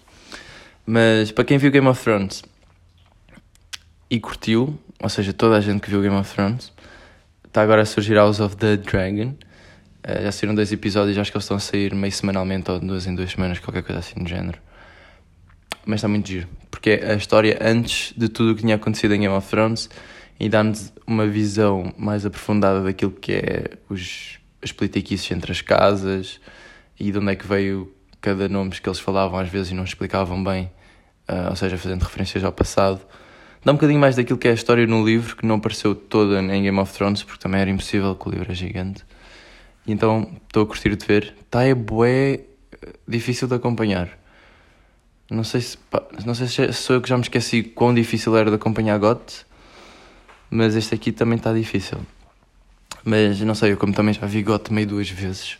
Mas 0.87 1.33
para 1.33 1.43
quem 1.43 1.59
viu 1.59 1.73
Game 1.73 1.89
of 1.89 2.01
Thrones 2.01 2.45
e 4.09 4.21
curtiu, 4.21 4.79
ou 5.03 5.09
seja, 5.09 5.33
toda 5.33 5.57
a 5.57 5.61
gente 5.61 5.81
que 5.81 5.91
viu 5.91 6.01
Game 6.01 6.15
of 6.15 6.33
Thrones, 6.33 6.73
Está 7.51 7.63
agora 7.63 7.83
a 7.83 7.85
surgir 7.85 8.15
House 8.15 8.39
of 8.39 8.57
the 8.59 8.77
Dragon. 8.77 9.35
Uh, 10.07 10.23
já 10.23 10.31
saíram 10.31 10.55
dois 10.55 10.71
episódios, 10.71 11.19
acho 11.19 11.33
que 11.33 11.37
eles 11.37 11.43
estão 11.43 11.57
a 11.57 11.61
sair 11.61 11.93
meio 11.93 12.13
semanalmente 12.13 12.71
ou 12.71 12.79
duas 12.79 13.09
em 13.09 13.15
duas 13.17 13.33
semanas, 13.33 13.59
qualquer 13.59 13.83
coisa 13.83 13.99
assim 13.99 14.23
do 14.23 14.29
género. 14.29 14.57
Mas 15.85 15.97
está 15.97 16.07
muito 16.07 16.29
giro, 16.29 16.47
porque 16.71 16.91
é 16.91 17.11
a 17.11 17.17
história 17.17 17.59
antes 17.61 18.15
de 18.17 18.29
tudo 18.29 18.53
o 18.53 18.55
que 18.55 18.61
tinha 18.61 18.77
acontecido 18.77 19.15
em 19.15 19.23
Game 19.23 19.35
of 19.35 19.51
Thrones 19.51 19.91
e 20.39 20.49
dá-nos 20.49 20.93
uma 21.05 21.27
visão 21.27 21.93
mais 21.99 22.25
aprofundada 22.25 22.85
daquilo 22.85 23.11
que 23.11 23.33
é 23.33 23.65
os, 23.89 24.39
as 24.63 24.71
politiquices 24.71 25.29
entre 25.33 25.51
as 25.51 25.61
casas 25.61 26.41
e 27.01 27.11
de 27.11 27.19
onde 27.19 27.33
é 27.33 27.35
que 27.35 27.49
veio 27.49 27.93
cada 28.21 28.49
nome 28.49 28.71
que 28.71 28.89
eles 28.89 29.01
falavam 29.01 29.41
às 29.41 29.49
vezes 29.49 29.73
e 29.73 29.75
não 29.75 29.83
explicavam 29.83 30.45
bem, 30.45 30.71
uh, 31.29 31.51
ou 31.51 31.57
seja, 31.57 31.77
fazendo 31.77 32.05
referências 32.05 32.45
ao 32.45 32.53
passado 32.53 33.01
dá 33.65 33.73
um 33.73 33.75
bocadinho 33.75 34.01
mais 34.01 34.17
daquilo 34.17 34.39
que 34.39 34.49
é 34.49 34.53
a 34.53 34.55
história 34.55 34.87
no 34.87 35.05
livro, 35.05 35.37
que 35.37 35.47
não 35.47 35.57
apareceu 35.57 35.95
toda 35.95 36.41
em 36.41 36.63
Game 36.63 36.79
of 36.79 36.93
Thrones, 36.93 37.23
porque 37.23 37.41
também 37.41 37.61
era 37.61 37.71
impossível, 37.71 38.15
que 38.15 38.29
o 38.29 38.33
livro 38.33 38.51
é 38.51 38.55
gigante. 38.55 39.05
E 39.87 39.93
então 39.93 40.31
estou 40.47 40.63
a 40.63 40.67
curtir 40.67 40.95
de 40.97 41.07
ver. 41.07 41.35
Está 41.41 41.65
é 41.65 41.75
bué 41.75 42.41
difícil 43.07 43.49
de 43.49 43.55
acompanhar. 43.55 44.09
Não 45.31 45.45
sei 45.45 45.61
se 45.61 45.77
pá, 45.77 46.03
não 46.25 46.35
sei 46.35 46.49
se 46.49 46.73
sou 46.73 46.97
eu 46.97 47.03
que 47.03 47.09
já 47.09 47.17
me 47.17 47.23
esqueci 47.23 47.63
quão 47.63 47.95
difícil 47.95 48.37
era 48.37 48.51
de 48.51 48.57
acompanhar 48.57 48.99
GOT, 48.99 49.47
mas 50.51 50.75
este 50.75 50.95
aqui 50.95 51.13
também 51.13 51.37
está 51.37 51.53
difícil. 51.53 51.99
Mas 53.05 53.41
não 53.41 53.55
sei, 53.55 53.73
eu 53.73 53.77
como 53.77 53.93
também 53.93 54.13
já 54.13 54.27
vi 54.27 54.43
GOT 54.43 54.73
meio 54.73 54.89
duas 54.89 55.09
vezes, 55.09 55.57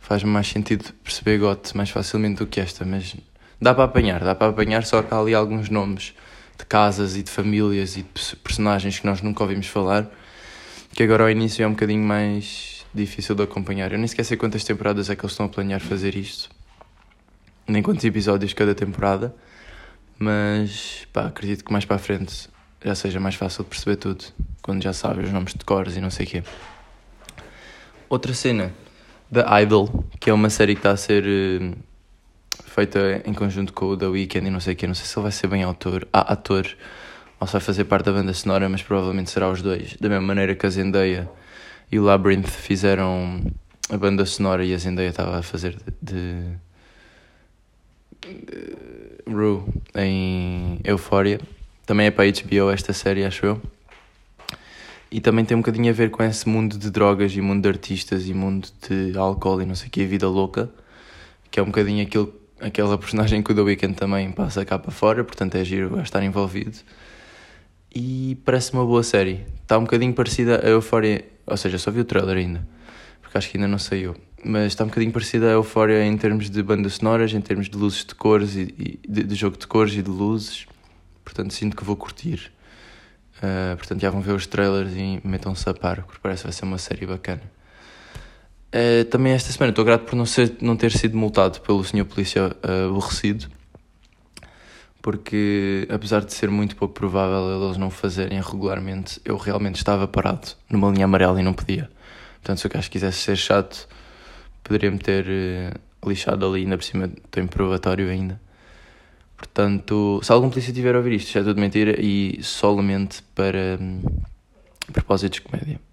faz-me 0.00 0.30
mais 0.30 0.48
sentido 0.48 0.92
perceber 1.04 1.38
GOT 1.38 1.76
mais 1.76 1.90
facilmente 1.90 2.38
do 2.38 2.46
que 2.46 2.60
esta, 2.60 2.84
mas 2.84 3.14
dá 3.60 3.74
para 3.74 3.84
apanhar, 3.84 4.24
dá 4.24 4.34
para 4.34 4.48
apanhar, 4.48 4.84
só 4.84 5.02
que 5.02 5.12
há 5.12 5.18
ali 5.18 5.34
alguns 5.34 5.68
nomes 5.68 6.14
de 6.58 6.66
casas 6.66 7.16
e 7.16 7.22
de 7.22 7.30
famílias 7.30 7.96
e 7.96 8.02
de 8.02 8.36
personagens 8.36 8.98
que 8.98 9.06
nós 9.06 9.22
nunca 9.22 9.42
ouvimos 9.42 9.68
falar, 9.68 10.10
que 10.92 11.02
agora 11.02 11.22
ao 11.22 11.30
início 11.30 11.62
é 11.62 11.66
um 11.66 11.70
bocadinho 11.70 12.02
mais 12.02 12.84
difícil 12.92 13.34
de 13.34 13.42
acompanhar. 13.42 13.92
Eu 13.92 13.98
nem 13.98 14.08
sequer 14.08 14.24
sei 14.24 14.36
quantas 14.36 14.64
temporadas 14.64 15.08
é 15.08 15.16
que 15.16 15.24
eles 15.24 15.32
estão 15.32 15.46
a 15.46 15.48
planear 15.48 15.80
fazer 15.80 16.16
isto, 16.16 16.50
nem 17.66 17.82
quantos 17.82 18.04
episódios 18.04 18.52
cada 18.52 18.74
temporada, 18.74 19.34
mas 20.18 21.06
pá, 21.12 21.26
acredito 21.26 21.64
que 21.64 21.72
mais 21.72 21.84
para 21.84 21.96
a 21.96 22.00
frente 22.00 22.48
já 22.84 22.94
seja 22.94 23.20
mais 23.20 23.34
fácil 23.34 23.64
de 23.64 23.70
perceber 23.70 23.96
tudo, 23.96 24.24
quando 24.62 24.82
já 24.82 24.92
sabes 24.92 25.26
os 25.26 25.32
nomes 25.32 25.54
de 25.54 25.64
cores 25.64 25.96
e 25.96 26.00
não 26.00 26.10
sei 26.10 26.26
o 26.26 26.28
quê. 26.28 26.42
Outra 28.08 28.32
cena, 28.34 28.72
The 29.32 29.44
Idol, 29.62 30.04
que 30.18 30.30
é 30.30 30.32
uma 30.32 30.48
série 30.48 30.74
que 30.74 30.80
está 30.80 30.92
a 30.92 30.96
ser 30.96 31.24
eh, 31.26 31.72
feita 32.68 33.22
em 33.24 33.32
conjunto 33.32 33.72
com 33.72 33.86
o 33.86 33.96
The 33.96 34.06
Weeknd 34.06 34.46
e 34.46 34.50
não 34.50 34.60
sei 34.60 34.74
o 34.74 34.76
que, 34.76 34.86
não 34.86 34.94
sei 34.94 35.06
se 35.06 35.18
ele 35.18 35.22
vai 35.22 35.32
ser 35.32 35.46
bem 35.46 35.62
autor, 35.62 36.06
ah, 36.12 36.32
ator 36.32 36.66
ou 37.40 37.46
se 37.46 37.52
vai 37.52 37.60
fazer 37.60 37.84
parte 37.84 38.06
da 38.06 38.12
banda 38.12 38.32
sonora, 38.32 38.68
mas 38.68 38.82
provavelmente 38.82 39.30
será 39.30 39.48
os 39.48 39.62
dois. 39.62 39.96
Da 40.00 40.08
mesma 40.08 40.26
maneira 40.26 40.54
que 40.54 40.66
a 40.66 40.70
Zendaya 40.70 41.28
e 41.90 41.98
o 41.98 42.02
Labyrinth 42.02 42.48
fizeram 42.48 43.40
a 43.88 43.96
banda 43.96 44.26
sonora 44.26 44.64
e 44.64 44.74
a 44.74 44.78
Zendaya 44.78 45.08
estava 45.08 45.38
a 45.38 45.42
fazer 45.42 45.76
de, 45.76 45.92
de, 46.02 46.58
Rue 49.26 49.62
em 49.94 50.80
Euphoria. 50.84 51.40
Também 51.86 52.06
é 52.06 52.10
para 52.10 52.24
a 52.24 52.30
HBO 52.30 52.70
esta 52.70 52.92
série, 52.92 53.24
acho 53.24 53.46
eu. 53.46 53.62
E 55.10 55.20
também 55.20 55.44
tem 55.44 55.56
um 55.56 55.60
bocadinho 55.60 55.88
a 55.88 55.94
ver 55.94 56.10
com 56.10 56.22
esse 56.22 56.46
mundo 56.46 56.76
de 56.76 56.90
drogas 56.90 57.32
e 57.32 57.40
mundo 57.40 57.62
de 57.62 57.68
artistas 57.68 58.28
e 58.28 58.34
mundo 58.34 58.68
de 58.86 59.16
álcool 59.16 59.62
e 59.62 59.64
não 59.64 59.74
sei 59.74 59.88
o 59.88 59.90
que, 59.90 60.04
vida 60.04 60.28
louca, 60.28 60.68
que 61.50 61.58
é 61.58 61.62
um 61.62 61.66
bocadinho 61.66 62.02
aquilo 62.04 62.37
aquela 62.60 62.98
personagem 62.98 63.42
que 63.42 63.52
o 63.52 63.54
The 63.54 63.60
Weeknd 63.60 63.94
também 63.94 64.30
passa 64.32 64.64
cá 64.64 64.78
para 64.78 64.90
fora, 64.90 65.24
portanto 65.24 65.54
é 65.54 65.64
giro 65.64 65.98
a 65.98 66.02
estar 66.02 66.22
envolvido. 66.22 66.78
E 67.94 68.36
parece 68.44 68.72
uma 68.72 68.84
boa 68.84 69.02
série. 69.02 69.46
Está 69.62 69.78
um 69.78 69.82
bocadinho 69.82 70.12
parecida 70.12 70.64
a 70.64 70.68
Euphoria, 70.68 71.24
ou 71.46 71.56
seja, 71.56 71.78
só 71.78 71.90
vi 71.90 72.00
o 72.00 72.04
trailer 72.04 72.36
ainda, 72.36 72.66
porque 73.22 73.38
acho 73.38 73.50
que 73.50 73.56
ainda 73.56 73.68
não 73.68 73.78
saiu. 73.78 74.14
Mas 74.44 74.68
está 74.68 74.84
um 74.84 74.88
bocadinho 74.88 75.12
parecida 75.12 75.46
a 75.46 75.52
Euphoria 75.52 76.04
em 76.04 76.16
termos 76.16 76.48
de 76.48 76.62
bandas 76.62 76.94
sonoras, 76.94 77.32
em 77.32 77.40
termos 77.40 77.68
de 77.68 77.76
luzes 77.76 78.04
de 78.04 78.14
cores 78.14 78.54
e, 78.54 78.74
e 78.78 79.00
de, 79.08 79.24
de, 79.24 79.34
jogo 79.34 79.56
de 79.56 79.66
cores 79.66 79.94
e 79.94 80.02
de 80.02 80.10
luzes. 80.10 80.66
Portanto, 81.24 81.52
sinto 81.52 81.76
que 81.76 81.84
vou 81.84 81.96
curtir. 81.96 82.52
Uh, 83.38 83.76
portanto, 83.76 84.00
já 84.00 84.10
vão 84.10 84.20
ver 84.20 84.32
os 84.32 84.46
trailers 84.46 84.92
e 84.94 85.20
metam-se 85.24 85.68
a 85.68 85.74
par, 85.74 86.02
porque 86.02 86.20
parece 86.22 86.42
que 86.42 86.48
vai 86.48 86.52
ser 86.52 86.64
uma 86.64 86.78
série 86.78 87.06
bacana. 87.06 87.42
Uh, 88.68 89.04
também 89.06 89.32
esta 89.32 89.50
semana 89.50 89.70
estou 89.70 89.84
grato 89.84 90.04
por 90.04 90.14
não, 90.14 90.26
ser, 90.26 90.56
não 90.60 90.76
ter 90.76 90.92
sido 90.92 91.16
multado 91.16 91.58
pelo 91.62 91.82
senhor 91.82 92.04
polícia 92.04 92.48
uh, 92.48 92.90
aborrecido, 92.90 93.46
porque 95.00 95.88
apesar 95.90 96.22
de 96.22 96.34
ser 96.34 96.50
muito 96.50 96.76
pouco 96.76 96.92
provável 96.92 97.64
eles 97.64 97.78
não 97.78 97.88
fazerem 97.88 98.38
regularmente, 98.42 99.20
eu 99.24 99.38
realmente 99.38 99.76
estava 99.76 100.06
parado 100.06 100.48
numa 100.68 100.90
linha 100.90 101.06
amarela 101.06 101.40
e 101.40 101.42
não 101.42 101.54
podia. 101.54 101.88
Portanto, 102.34 102.58
se 102.58 102.66
o 102.66 102.70
gajo 102.70 102.90
quisesse 102.90 103.18
ser 103.18 103.36
chato, 103.36 103.88
poderia-me 104.62 104.98
ter 104.98 105.24
uh, 105.24 106.08
lixado 106.08 106.46
ali, 106.46 106.60
ainda 106.60 106.76
por 106.76 106.84
cima 106.84 107.10
tem 107.30 107.46
probatório 107.46 108.10
ainda. 108.10 108.38
Portanto, 109.34 110.20
se 110.22 110.30
algum 110.30 110.50
polícia 110.50 110.74
tiver 110.74 110.94
a 110.94 110.98
ouvir 110.98 111.12
isto, 111.14 111.32
já 111.32 111.40
é 111.40 111.44
tudo 111.44 111.58
mentira 111.58 111.94
e 111.98 112.38
solamente 112.42 113.22
para 113.34 113.78
um, 113.80 114.02
propósitos 114.92 115.38
de 115.38 115.42
comédia. 115.42 115.87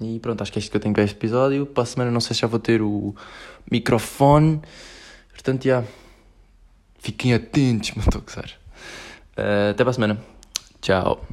E 0.00 0.18
pronto, 0.18 0.42
acho 0.42 0.52
que 0.52 0.58
é 0.58 0.60
isto 0.60 0.70
que 0.70 0.76
eu 0.76 0.80
tenho 0.80 0.94
para 0.94 1.04
este 1.04 1.16
episódio. 1.16 1.66
Para 1.66 1.82
a 1.82 1.86
semana 1.86 2.10
não 2.10 2.20
sei 2.20 2.34
se 2.34 2.42
já 2.42 2.46
vou 2.46 2.58
ter 2.58 2.82
o 2.82 3.14
microfone. 3.70 4.60
Portanto, 5.32 5.64
já. 5.64 5.84
Fiquem 6.98 7.34
atentos, 7.34 7.92
me 7.96 8.00
estou 8.00 8.20
a 8.20 8.24
gozar. 8.24 8.50
Uh, 9.36 9.70
até 9.70 9.84
para 9.84 9.90
a 9.90 9.94
semana. 9.94 10.18
Tchau. 10.80 11.24